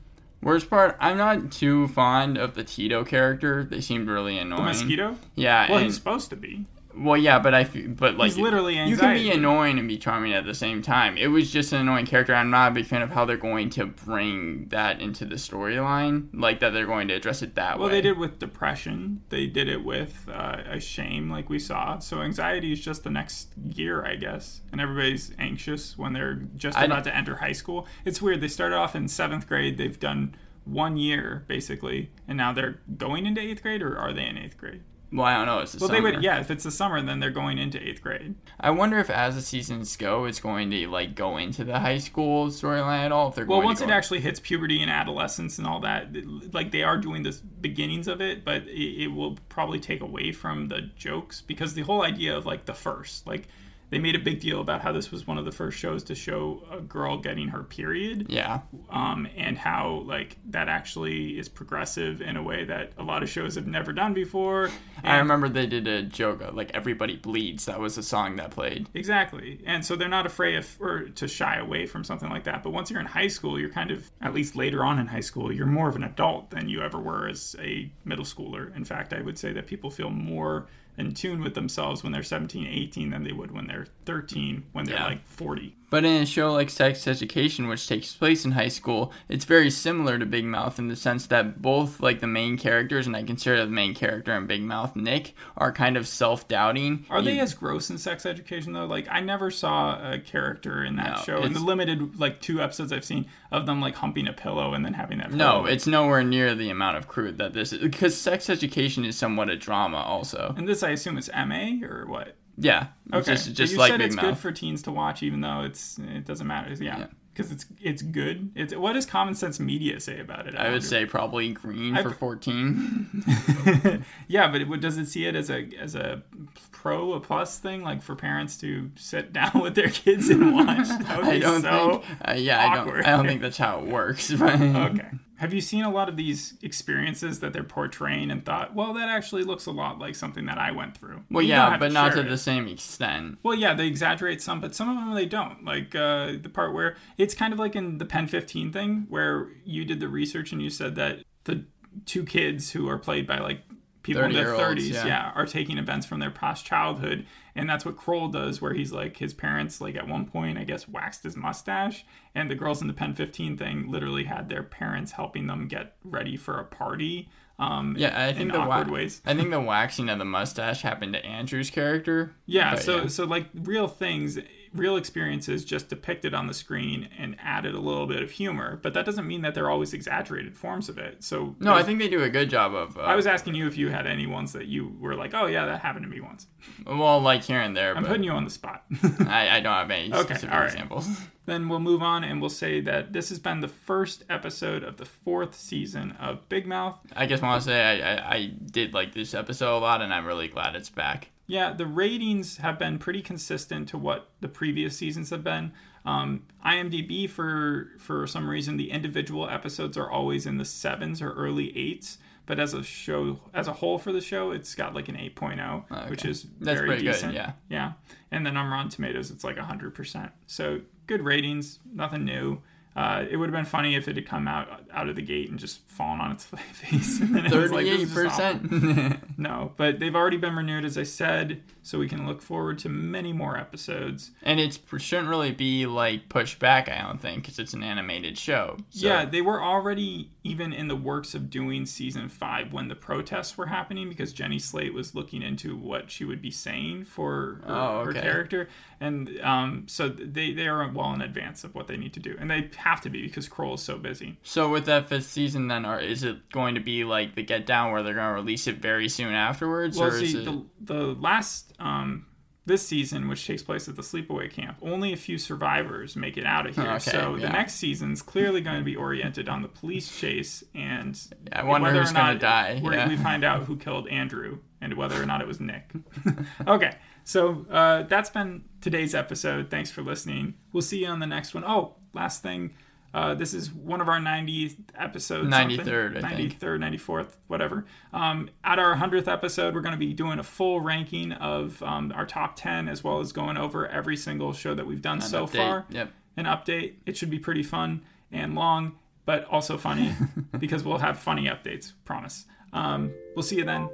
Worst 0.42 0.68
part, 0.68 0.96
I'm 1.00 1.16
not 1.16 1.50
too 1.50 1.88
fond 1.88 2.36
of 2.36 2.54
the 2.54 2.64
Tito 2.64 3.02
character. 3.04 3.64
They 3.64 3.80
seemed 3.80 4.08
really 4.08 4.36
annoying. 4.38 4.60
the 4.62 4.66
mosquito. 4.68 5.16
Yeah, 5.34 5.68
Well, 5.68 5.78
and- 5.78 5.86
he's 5.86 5.94
supposed 5.94 6.28
to 6.30 6.36
be. 6.36 6.66
Well, 6.96 7.16
yeah, 7.16 7.38
but 7.38 7.54
I 7.54 7.64
feel, 7.64 7.88
but 7.88 8.16
like 8.16 8.32
He's 8.32 8.38
literally 8.38 8.78
you 8.86 8.96
can 8.96 9.14
be 9.14 9.30
annoying 9.30 9.78
and 9.78 9.88
be 9.88 9.98
charming 9.98 10.32
at 10.32 10.44
the 10.44 10.54
same 10.54 10.82
time. 10.82 11.16
It 11.16 11.28
was 11.28 11.50
just 11.50 11.72
an 11.72 11.80
annoying 11.80 12.06
character. 12.06 12.34
I'm 12.34 12.50
not 12.50 12.72
a 12.72 12.74
big 12.74 12.86
fan 12.86 13.02
of 13.02 13.10
how 13.10 13.24
they're 13.24 13.36
going 13.36 13.70
to 13.70 13.86
bring 13.86 14.68
that 14.68 15.00
into 15.00 15.24
the 15.24 15.34
storyline, 15.34 16.28
like 16.32 16.60
that 16.60 16.70
they're 16.70 16.86
going 16.86 17.08
to 17.08 17.14
address 17.14 17.42
it 17.42 17.54
that 17.56 17.78
Well, 17.78 17.88
way. 17.88 17.92
Well, 17.92 18.02
they 18.02 18.08
did 18.08 18.18
with 18.18 18.38
depression. 18.38 19.22
They 19.28 19.46
did 19.46 19.68
it 19.68 19.84
with 19.84 20.28
uh, 20.32 20.62
a 20.66 20.80
shame, 20.80 21.30
like 21.30 21.48
we 21.48 21.58
saw. 21.58 21.98
So 21.98 22.20
anxiety 22.20 22.72
is 22.72 22.80
just 22.80 23.04
the 23.04 23.10
next 23.10 23.48
gear, 23.70 24.04
I 24.04 24.16
guess. 24.16 24.60
And 24.72 24.80
everybody's 24.80 25.32
anxious 25.38 25.98
when 25.98 26.12
they're 26.12 26.34
just 26.56 26.78
about 26.78 27.04
to 27.04 27.16
enter 27.16 27.36
high 27.36 27.52
school. 27.52 27.86
It's 28.04 28.22
weird. 28.22 28.40
They 28.40 28.48
started 28.48 28.76
off 28.76 28.94
in 28.94 29.08
seventh 29.08 29.48
grade. 29.48 29.78
They've 29.78 29.98
done 29.98 30.34
one 30.64 30.96
year 30.96 31.44
basically, 31.46 32.10
and 32.26 32.38
now 32.38 32.52
they're 32.52 32.80
going 32.96 33.26
into 33.26 33.40
eighth 33.40 33.62
grade, 33.62 33.82
or 33.82 33.98
are 33.98 34.12
they 34.12 34.26
in 34.26 34.38
eighth 34.38 34.56
grade? 34.56 34.82
Well, 35.14 35.26
I 35.26 35.36
don't 35.36 35.46
know. 35.46 35.60
It's 35.60 35.70
the 35.70 35.78
Well, 35.78 35.88
summer. 35.90 36.10
they 36.10 36.16
would. 36.16 36.24
Yeah, 36.24 36.40
if 36.40 36.50
it's 36.50 36.64
the 36.64 36.72
summer, 36.72 37.00
then 37.00 37.20
they're 37.20 37.30
going 37.30 37.56
into 37.56 37.80
eighth 37.80 38.02
grade. 38.02 38.34
I 38.58 38.70
wonder 38.70 38.98
if 38.98 39.08
as 39.08 39.36
the 39.36 39.42
seasons 39.42 39.96
go, 39.96 40.24
it's 40.24 40.40
going 40.40 40.72
to 40.72 40.88
like 40.88 41.14
go 41.14 41.36
into 41.36 41.62
the 41.62 41.78
high 41.78 41.98
school 41.98 42.48
storyline 42.48 43.04
at 43.04 43.12
all. 43.12 43.28
If 43.28 43.36
they're 43.36 43.46
Well, 43.46 43.62
once 43.62 43.80
it 43.80 43.86
go... 43.86 43.92
actually 43.94 44.20
hits 44.20 44.40
puberty 44.40 44.82
and 44.82 44.90
adolescence 44.90 45.56
and 45.58 45.68
all 45.68 45.78
that, 45.80 46.08
like 46.52 46.72
they 46.72 46.82
are 46.82 46.98
doing 46.98 47.22
the 47.22 47.38
beginnings 47.60 48.08
of 48.08 48.20
it, 48.20 48.44
but 48.44 48.62
it, 48.64 49.04
it 49.04 49.08
will 49.08 49.38
probably 49.48 49.78
take 49.78 50.00
away 50.00 50.32
from 50.32 50.66
the 50.66 50.80
jokes 50.96 51.40
because 51.40 51.74
the 51.74 51.82
whole 51.82 52.02
idea 52.02 52.36
of 52.36 52.44
like 52.44 52.64
the 52.64 52.74
first, 52.74 53.24
like 53.24 53.46
they 53.94 54.00
made 54.00 54.16
a 54.16 54.18
big 54.18 54.40
deal 54.40 54.60
about 54.60 54.80
how 54.80 54.90
this 54.90 55.12
was 55.12 55.24
one 55.24 55.38
of 55.38 55.44
the 55.44 55.52
first 55.52 55.78
shows 55.78 56.02
to 56.02 56.16
show 56.16 56.64
a 56.72 56.80
girl 56.80 57.16
getting 57.16 57.46
her 57.46 57.62
period, 57.62 58.26
yeah, 58.28 58.62
um, 58.90 59.28
and 59.36 59.56
how 59.56 60.02
like 60.04 60.36
that 60.46 60.68
actually 60.68 61.38
is 61.38 61.48
progressive 61.48 62.20
in 62.20 62.36
a 62.36 62.42
way 62.42 62.64
that 62.64 62.90
a 62.98 63.04
lot 63.04 63.22
of 63.22 63.28
shows 63.28 63.54
have 63.54 63.68
never 63.68 63.92
done 63.92 64.12
before. 64.12 64.68
I 65.04 65.18
remember 65.18 65.48
they 65.48 65.66
did 65.66 65.86
a 65.86 66.02
joke 66.02 66.42
uh, 66.42 66.50
like 66.52 66.72
"Everybody 66.74 67.14
Bleeds." 67.14 67.66
That 67.66 67.78
was 67.78 67.96
a 67.96 68.02
song 68.02 68.34
that 68.34 68.50
played. 68.50 68.88
Exactly. 68.94 69.60
And 69.64 69.84
so 69.84 69.94
they're 69.94 70.08
not 70.08 70.26
afraid 70.26 70.56
of 70.56 70.76
or 70.80 71.04
to 71.10 71.28
shy 71.28 71.58
away 71.58 71.86
from 71.86 72.02
something 72.02 72.30
like 72.30 72.42
that. 72.44 72.64
But 72.64 72.70
once 72.70 72.90
you're 72.90 72.98
in 72.98 73.06
high 73.06 73.28
school, 73.28 73.60
you're 73.60 73.70
kind 73.70 73.92
of 73.92 74.10
at 74.20 74.34
least 74.34 74.56
later 74.56 74.84
on 74.84 74.98
in 74.98 75.06
high 75.06 75.20
school, 75.20 75.52
you're 75.52 75.66
more 75.66 75.88
of 75.88 75.94
an 75.94 76.02
adult 76.02 76.50
than 76.50 76.68
you 76.68 76.82
ever 76.82 76.98
were 76.98 77.28
as 77.28 77.54
a 77.60 77.92
middle 78.04 78.24
schooler. 78.24 78.74
In 78.74 78.84
fact, 78.84 79.12
I 79.12 79.20
would 79.20 79.38
say 79.38 79.52
that 79.52 79.68
people 79.68 79.88
feel 79.88 80.10
more 80.10 80.66
in 80.96 81.12
tune 81.12 81.42
with 81.42 81.54
themselves 81.54 82.02
when 82.02 82.12
they're 82.12 82.22
17, 82.22 82.66
18 82.66 83.10
than 83.10 83.24
they 83.24 83.32
would 83.32 83.50
when 83.50 83.66
they're 83.66 83.86
13, 84.04 84.64
when 84.72 84.84
they're 84.84 84.96
Yeah. 84.96 85.04
like 85.06 85.26
40. 85.26 85.74
But 85.94 86.04
in 86.04 86.22
a 86.22 86.26
show 86.26 86.52
like 86.52 86.70
Sex 86.70 87.06
Education, 87.06 87.68
which 87.68 87.86
takes 87.86 88.16
place 88.16 88.44
in 88.44 88.50
high 88.50 88.66
school, 88.66 89.12
it's 89.28 89.44
very 89.44 89.70
similar 89.70 90.18
to 90.18 90.26
Big 90.26 90.44
Mouth 90.44 90.80
in 90.80 90.88
the 90.88 90.96
sense 90.96 91.28
that 91.28 91.62
both 91.62 92.00
like 92.00 92.18
the 92.18 92.26
main 92.26 92.58
characters, 92.58 93.06
and 93.06 93.14
I 93.14 93.22
consider 93.22 93.64
the 93.64 93.70
main 93.70 93.94
character 93.94 94.32
in 94.32 94.48
Big 94.48 94.62
Mouth 94.62 94.96
Nick, 94.96 95.36
are 95.56 95.70
kind 95.70 95.96
of 95.96 96.08
self-doubting. 96.08 97.06
Are 97.10 97.22
they 97.22 97.38
as 97.38 97.54
gross 97.54 97.90
in 97.90 97.98
sex 97.98 98.26
education 98.26 98.72
though? 98.72 98.86
Like 98.86 99.06
I 99.08 99.20
never 99.20 99.52
saw 99.52 100.14
a 100.14 100.18
character 100.18 100.82
in 100.82 100.96
that 100.96 101.18
No, 101.18 101.22
show 101.22 101.42
in 101.44 101.52
the 101.52 101.60
limited 101.60 102.18
like 102.18 102.40
two 102.40 102.60
episodes 102.60 102.92
I've 102.92 103.04
seen 103.04 103.26
of 103.52 103.64
them 103.64 103.80
like 103.80 103.94
humping 103.94 104.26
a 104.26 104.32
pillow 104.32 104.74
and 104.74 104.84
then 104.84 104.94
having 104.94 105.18
that. 105.18 105.30
No, 105.30 105.60
pillow. 105.60 105.66
it's 105.66 105.86
nowhere 105.86 106.24
near 106.24 106.56
the 106.56 106.70
amount 106.70 106.96
of 106.96 107.06
crude 107.06 107.38
that 107.38 107.52
this 107.52 107.72
is 107.72 107.80
because 107.80 108.16
Sex 108.16 108.50
Education 108.50 109.04
is 109.04 109.16
somewhat 109.16 109.48
a 109.48 109.54
drama 109.54 109.98
also. 109.98 110.54
and 110.56 110.66
this 110.66 110.82
I 110.82 110.90
assume 110.90 111.18
is 111.18 111.30
MA 111.32 111.86
or 111.86 112.04
what? 112.08 112.34
Yeah, 112.56 112.86
Okay, 113.12 113.32
just 113.32 113.54
just 113.54 113.72
you 113.72 113.78
like 113.78 113.90
said 113.90 113.98
Big 113.98 114.06
it's 114.08 114.16
Mouth. 114.16 114.24
good 114.26 114.38
for 114.38 114.52
teens 114.52 114.82
to 114.82 114.90
watch, 114.92 115.22
even 115.22 115.40
though 115.40 115.62
it's 115.62 115.98
it 115.98 116.24
doesn't 116.24 116.46
matter. 116.46 116.72
Yeah, 116.74 116.98
Yeah. 116.98 117.06
because 117.32 117.50
it's 117.50 117.66
it's 117.80 118.00
good. 118.02 118.52
It's 118.54 118.74
what 118.76 118.92
does 118.92 119.06
Common 119.06 119.34
Sense 119.34 119.58
Media 119.58 119.98
say 119.98 120.20
about 120.20 120.46
it? 120.46 120.54
I 120.54 120.70
would 120.70 120.84
say 120.84 121.04
probably 121.04 121.52
green 121.52 121.96
I've- 121.96 122.08
for 122.08 122.14
14. 122.14 123.24
yeah, 124.28 124.50
but 124.50 124.60
it, 124.60 124.80
does 124.80 124.98
it 124.98 125.06
see 125.06 125.26
it 125.26 125.34
as 125.34 125.50
a 125.50 125.68
as 125.78 125.94
a 125.94 126.22
pro 126.70 127.12
a 127.14 127.20
plus 127.20 127.58
thing, 127.58 127.82
like 127.82 128.02
for 128.02 128.14
parents 128.14 128.56
to 128.58 128.90
sit 128.96 129.32
down 129.32 129.60
with 129.60 129.74
their 129.74 129.88
kids 129.88 130.28
and 130.28 130.54
watch? 130.54 130.88
I 131.08 131.38
don't 131.38 131.62
so 131.62 131.98
think. 132.06 132.18
Uh, 132.28 132.32
yeah, 132.34 132.68
I 132.70 132.74
don't. 132.76 133.04
I 133.06 133.10
don't 133.16 133.26
think 133.26 133.40
that's 133.42 133.58
how 133.58 133.80
it 133.80 133.86
works. 133.86 134.32
But 134.32 134.60
okay. 134.60 135.10
Have 135.44 135.52
you 135.52 135.60
seen 135.60 135.84
a 135.84 135.90
lot 135.90 136.08
of 136.08 136.16
these 136.16 136.54
experiences 136.62 137.40
that 137.40 137.52
they're 137.52 137.62
portraying 137.62 138.30
and 138.30 138.46
thought, 138.46 138.74
well, 138.74 138.94
that 138.94 139.10
actually 139.10 139.44
looks 139.44 139.66
a 139.66 139.70
lot 139.70 139.98
like 139.98 140.14
something 140.14 140.46
that 140.46 140.56
I 140.56 140.70
went 140.70 140.96
through? 140.96 141.22
Well, 141.30 141.42
You 141.42 141.50
yeah, 141.50 141.76
but 141.76 141.92
not 141.92 142.14
to 142.14 142.20
it. 142.20 142.30
the 142.30 142.38
same 142.38 142.66
extent. 142.66 143.36
Well, 143.42 143.54
yeah, 143.54 143.74
they 143.74 143.86
exaggerate 143.86 144.40
some, 144.40 144.62
but 144.62 144.74
some 144.74 144.88
of 144.88 144.96
them 144.96 145.14
they 145.14 145.26
don't. 145.26 145.62
Like 145.62 145.94
uh, 145.94 146.32
the 146.40 146.48
part 146.50 146.72
where 146.72 146.96
it's 147.18 147.34
kind 147.34 147.52
of 147.52 147.58
like 147.58 147.76
in 147.76 147.98
the 147.98 148.06
Pen 148.06 148.26
15 148.26 148.72
thing, 148.72 149.04
where 149.10 149.48
you 149.66 149.84
did 149.84 150.00
the 150.00 150.08
research 150.08 150.50
and 150.52 150.62
you 150.62 150.70
said 150.70 150.94
that 150.94 151.18
the 151.44 151.64
two 152.06 152.24
kids 152.24 152.70
who 152.72 152.88
are 152.88 152.98
played 152.98 153.26
by 153.26 153.38
like 153.38 153.60
people 154.04 154.22
in 154.22 154.32
their 154.32 154.46
30-year-olds, 154.54 154.82
30s, 154.82 154.92
yeah. 154.94 155.06
yeah. 155.06 155.32
are 155.34 155.46
taking 155.46 155.78
events 155.78 156.06
from 156.06 156.20
their 156.20 156.30
past 156.30 156.64
childhood. 156.64 157.26
And 157.56 157.68
that's 157.68 157.84
what 157.84 157.96
Kroll 157.96 158.28
does, 158.28 158.60
where 158.62 158.72
he's 158.74 158.92
like, 158.92 159.16
his 159.16 159.34
parents, 159.34 159.80
like 159.80 159.96
at 159.96 160.06
one 160.06 160.26
point, 160.26 160.56
I 160.58 160.64
guess, 160.64 160.88
waxed 160.88 161.24
his 161.24 161.36
mustache. 161.36 162.04
And 162.34 162.48
the 162.50 162.54
girls 162.54 162.80
in 162.80 162.86
the 162.86 162.94
Pen 162.94 163.14
15 163.14 163.56
thing 163.56 163.90
literally 163.90 164.24
had 164.24 164.48
their 164.48 164.62
parents 164.62 165.12
helping 165.12 165.46
them 165.48 165.66
get 165.66 165.96
ready 166.04 166.36
for 166.36 166.58
a 166.60 166.64
party. 166.64 167.28
Um, 167.58 167.94
Yeah, 167.98 168.16
I 168.18 168.28
in 168.28 168.36
think 168.36 168.52
the 168.52 168.58
awkward 168.58 168.88
wa- 168.88 168.94
ways. 168.94 169.22
I 169.24 169.34
think 169.34 169.50
the 169.50 169.60
waxing 169.60 170.08
of 170.08 170.18
the 170.18 170.24
mustache 170.24 170.82
happened 170.82 171.12
to 171.14 171.24
Andrew's 171.24 171.70
character. 171.70 172.34
Yeah, 172.46 172.74
so 172.74 173.02
yeah. 173.02 173.06
so 173.06 173.24
like 173.24 173.46
real 173.54 173.86
things, 173.86 174.38
real 174.74 174.96
experiences 174.96 175.64
just 175.64 175.88
depicted 175.88 176.34
on 176.34 176.46
the 176.46 176.54
screen 176.54 177.08
and 177.16 177.36
added 177.42 177.74
a 177.74 177.80
little 177.80 178.06
bit 178.06 178.22
of 178.22 178.30
humor, 178.30 178.78
but 178.82 178.92
that 178.94 179.06
doesn't 179.06 179.26
mean 179.26 179.42
that 179.42 179.54
they're 179.54 179.70
always 179.70 179.94
exaggerated 179.94 180.56
forms 180.56 180.88
of 180.88 180.98
it. 180.98 181.22
So 181.22 181.54
No, 181.60 181.72
I 181.74 181.82
think 181.82 182.00
they 182.00 182.08
do 182.08 182.22
a 182.22 182.28
good 182.30 182.50
job 182.50 182.74
of. 182.74 182.98
Uh, 182.98 183.02
I 183.02 183.14
was 183.14 183.26
asking 183.26 183.54
you 183.54 183.66
if 183.66 183.76
you 183.78 183.88
had 183.90 184.06
any 184.06 184.26
ones 184.26 184.52
that 184.52 184.66
you 184.66 184.96
were 185.00 185.14
like, 185.14 185.32
"Oh 185.34 185.46
yeah, 185.46 185.64
that 185.66 185.80
happened 185.80 186.04
to 186.04 186.10
me 186.10 186.20
once." 186.20 186.46
well, 186.86 187.20
like 187.20 187.42
here 187.44 187.60
and 187.60 187.76
there, 187.76 187.96
I'm 187.96 188.04
putting 188.04 188.24
you 188.24 188.32
on 188.32 188.44
the 188.44 188.50
spot. 188.50 188.84
I, 189.28 189.56
I 189.56 189.60
don't 189.60 189.72
have 189.72 189.90
any 189.90 190.12
Okay, 190.12 190.22
specific 190.34 190.50
right. 190.54 190.66
examples. 190.66 191.08
then 191.46 191.68
we'll 191.68 191.78
move 191.80 192.02
on 192.02 192.24
and 192.24 192.40
we'll 192.40 192.48
say 192.50 192.80
that 192.80 193.12
this 193.12 193.28
has 193.28 193.38
been 193.38 193.60
the 193.60 193.68
first 193.68 194.24
episode 194.30 194.82
of 194.82 194.96
the 194.96 195.04
fourth 195.04 195.54
season 195.54 196.12
of 196.12 196.48
Big 196.48 196.66
Mouth. 196.66 196.98
I 197.14 197.26
just 197.26 197.42
want 197.42 197.62
to 197.62 197.68
say 197.68 197.82
I, 198.02 198.14
I, 198.14 198.34
I 198.34 198.46
did 198.46 198.94
like 198.94 199.12
this 199.14 199.34
episode 199.34 199.76
a 199.76 199.78
lot, 199.78 200.00
and 200.02 200.12
I'm 200.12 200.24
really 200.26 200.48
glad 200.48 200.74
it's 200.74 200.88
back. 200.90 201.28
Yeah, 201.46 201.72
the 201.72 201.86
ratings 201.86 202.58
have 202.58 202.78
been 202.78 202.98
pretty 202.98 203.20
consistent 203.22 203.88
to 203.90 203.98
what 203.98 204.28
the 204.40 204.48
previous 204.48 204.96
seasons 204.96 205.30
have 205.30 205.44
been. 205.44 205.72
Um, 206.06 206.44
IMDb, 206.64 207.28
for 207.28 207.90
for 207.98 208.26
some 208.26 208.48
reason, 208.48 208.76
the 208.76 208.90
individual 208.90 209.48
episodes 209.48 209.96
are 209.96 210.10
always 210.10 210.46
in 210.46 210.58
the 210.58 210.64
sevens 210.64 211.20
or 211.22 211.32
early 211.32 211.76
eights. 211.76 212.18
But 212.46 212.60
as 212.60 212.74
a 212.74 212.82
show, 212.82 213.40
as 213.54 213.68
a 213.68 213.72
whole 213.72 213.98
for 213.98 214.12
the 214.12 214.20
show, 214.20 214.50
it's 214.50 214.74
got 214.74 214.94
like 214.94 215.08
an 215.08 215.14
8.0, 215.16 216.10
which 216.10 216.26
is 216.26 216.42
That's 216.60 216.76
very 216.76 216.88
pretty 216.88 217.04
good, 217.04 217.12
decent. 217.12 217.32
yeah. 217.32 217.52
yeah. 217.70 217.92
And 218.30 218.44
then 218.44 218.58
on 218.58 218.70
Rotten 218.70 218.90
Tomatoes, 218.90 219.30
it's 219.30 219.44
like 219.44 219.56
100%. 219.56 220.30
So 220.46 220.82
good 221.06 221.22
ratings, 221.22 221.78
nothing 221.90 222.26
new. 222.26 222.60
Uh, 222.96 223.24
it 223.28 223.36
would 223.36 223.46
have 223.50 223.54
been 223.56 223.64
funny 223.64 223.96
if 223.96 224.06
it 224.06 224.14
had 224.14 224.24
come 224.26 224.46
out 224.46 224.84
out 224.92 225.08
of 225.08 225.16
the 225.16 225.22
gate 225.22 225.50
and 225.50 225.58
just 225.58 225.80
fallen 225.88 226.20
on 226.20 226.30
its 226.30 226.44
face. 226.72 227.20
And 227.20 227.34
then 227.34 227.46
it 227.46 227.52
like, 227.52 227.70
Thirty-eight 227.70 228.00
is 228.00 228.14
just 228.14 228.40
awful. 228.40 228.68
percent. 228.68 229.20
No, 229.36 229.72
but 229.76 229.98
they've 229.98 230.14
already 230.14 230.36
been 230.36 230.54
renewed, 230.54 230.84
as 230.84 230.96
I 230.96 231.02
said, 231.02 231.62
so 231.82 231.98
we 231.98 232.08
can 232.08 232.24
look 232.24 232.40
forward 232.40 232.78
to 232.78 232.88
many 232.88 233.32
more 233.32 233.58
episodes. 233.58 234.30
And 234.44 234.60
it 234.60 234.78
shouldn't 234.98 235.28
really 235.28 235.50
be 235.50 235.86
like 235.86 236.28
pushed 236.28 236.60
back, 236.60 236.88
I 236.88 237.02
don't 237.02 237.20
think, 237.20 237.42
because 237.42 237.58
it's 237.58 237.74
an 237.74 237.82
animated 237.82 238.38
show. 238.38 238.76
So- 238.90 239.08
Yeah, 239.08 239.24
they 239.24 239.42
were 239.42 239.60
already 239.60 240.30
even 240.44 240.72
in 240.72 240.86
the 240.86 240.94
works 240.94 241.34
of 241.34 241.50
doing 241.50 241.84
season 241.84 242.28
five 242.28 242.72
when 242.72 242.86
the 242.86 242.94
protests 242.94 243.58
were 243.58 243.66
happening 243.66 244.08
because 244.08 244.32
Jenny 244.32 244.60
Slate 244.60 244.94
was 244.94 245.16
looking 245.16 245.42
into 245.42 245.76
what 245.76 246.12
she 246.12 246.24
would 246.24 246.40
be 246.40 246.52
saying 246.52 247.06
for 247.06 247.60
her, 247.66 247.74
Oh, 247.74 248.04
her 248.04 248.12
character. 248.12 248.68
And 249.00 249.40
um, 249.42 249.84
so 249.88 250.08
they, 250.08 250.52
they 250.52 250.68
are 250.68 250.88
well 250.92 251.12
in 251.12 251.20
advance 251.22 251.64
of 251.64 251.74
what 251.74 251.88
they 251.88 251.96
need 251.96 252.12
to 252.14 252.20
do. 252.20 252.36
And 252.38 252.48
they 252.48 252.62
have 252.84 253.00
to 253.00 253.10
be 253.10 253.22
because 253.22 253.48
Kroll 253.48 253.74
is 253.74 253.82
so 253.82 253.96
busy. 253.96 254.36
So 254.42 254.68
with 254.68 254.84
that 254.86 255.08
fifth 255.08 255.26
season, 255.26 255.68
then, 255.68 255.86
or 255.86 255.98
is 255.98 256.22
it 256.22 256.50
going 256.50 256.74
to 256.74 256.80
be 256.82 257.02
like 257.02 257.34
the 257.34 257.42
Get 257.42 257.64
Down, 257.64 257.92
where 257.92 258.02
they're 258.02 258.14
going 258.14 258.28
to 258.28 258.34
release 258.34 258.66
it 258.66 258.76
very 258.76 259.08
soon 259.08 259.32
afterwards, 259.32 259.98
Well, 259.98 260.10
or 260.10 260.16
is 260.18 260.32
see, 260.32 260.38
it? 260.38 260.44
the, 260.44 260.64
the 260.80 261.02
last 261.14 261.72
um, 261.78 262.26
this 262.66 262.86
season, 262.86 263.26
which 263.26 263.46
takes 263.46 263.62
place 263.62 263.88
at 263.88 263.96
the 263.96 264.02
sleepaway 264.02 264.50
camp, 264.50 264.76
only 264.82 265.14
a 265.14 265.16
few 265.16 265.38
survivors 265.38 266.14
make 266.14 266.36
it 266.36 266.44
out 266.44 266.66
of 266.66 266.76
here. 266.76 266.84
Okay, 266.84 267.10
so 267.10 267.36
yeah. 267.36 267.46
the 267.46 267.52
next 267.52 267.74
season's 267.74 268.20
clearly 268.20 268.60
going 268.60 268.78
to 268.78 268.84
be 268.84 268.96
oriented 268.96 269.48
on 269.48 269.62
the 269.62 269.68
police 269.68 270.14
chase 270.14 270.62
and 270.74 271.18
I 271.52 271.64
wonder 271.64 271.88
whether 271.88 272.00
who's 272.00 272.10
or 272.10 272.14
not 272.14 272.38
die, 272.38 272.82
yeah. 272.82 273.08
We 273.08 273.16
find 273.16 273.44
out 273.44 273.64
who 273.64 273.76
killed 273.76 274.08
Andrew 274.08 274.58
and 274.82 274.94
whether 274.94 275.20
or 275.20 275.24
not 275.24 275.40
it 275.40 275.46
was 275.46 275.58
Nick. 275.58 275.90
okay, 276.66 276.96
so 277.24 277.64
uh, 277.70 278.02
that's 278.02 278.28
been 278.28 278.64
today's 278.82 279.14
episode. 279.14 279.70
Thanks 279.70 279.90
for 279.90 280.02
listening. 280.02 280.54
We'll 280.72 280.82
see 280.82 281.00
you 281.00 281.06
on 281.08 281.20
the 281.20 281.26
next 281.26 281.54
one. 281.54 281.64
Oh, 281.64 281.96
last 282.14 282.42
thing. 282.42 282.74
Uh, 283.14 283.32
this 283.32 283.54
is 283.54 283.72
one 283.72 284.00
of 284.00 284.08
our 284.08 284.18
90th 284.18 284.74
episodes. 284.98 285.48
93rd, 285.48 286.24
I 286.24 286.34
think. 286.34 286.58
93rd, 286.58 286.98
94th, 286.98 287.28
whatever. 287.46 287.86
Um, 288.12 288.50
at 288.64 288.80
our 288.80 288.96
100th 288.96 289.28
episode, 289.28 289.72
we're 289.72 289.82
going 289.82 289.92
to 289.92 289.98
be 289.98 290.12
doing 290.12 290.40
a 290.40 290.42
full 290.42 290.80
ranking 290.80 291.30
of 291.32 291.80
um, 291.84 292.12
our 292.14 292.26
top 292.26 292.56
10 292.56 292.88
as 292.88 293.04
well 293.04 293.20
as 293.20 293.30
going 293.30 293.56
over 293.56 293.86
every 293.86 294.16
single 294.16 294.52
show 294.52 294.74
that 294.74 294.84
we've 294.84 295.00
done 295.00 295.20
so 295.20 295.46
update. 295.46 295.56
far. 295.56 295.86
Yep. 295.90 296.10
An 296.36 296.46
update. 296.46 296.94
It 297.06 297.16
should 297.16 297.30
be 297.30 297.38
pretty 297.38 297.62
fun 297.62 298.02
and 298.32 298.56
long, 298.56 298.96
but 299.26 299.44
also 299.44 299.78
funny 299.78 300.12
because 300.58 300.82
we'll 300.82 300.98
have 300.98 301.16
funny 301.16 301.44
updates, 301.44 301.92
promise. 302.04 302.46
Um, 302.72 303.12
we'll 303.36 303.44
see 303.44 303.56
you 303.56 303.64
then. 303.64 303.88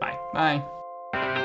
Bye. 0.00 0.18
Bye. 0.34 1.42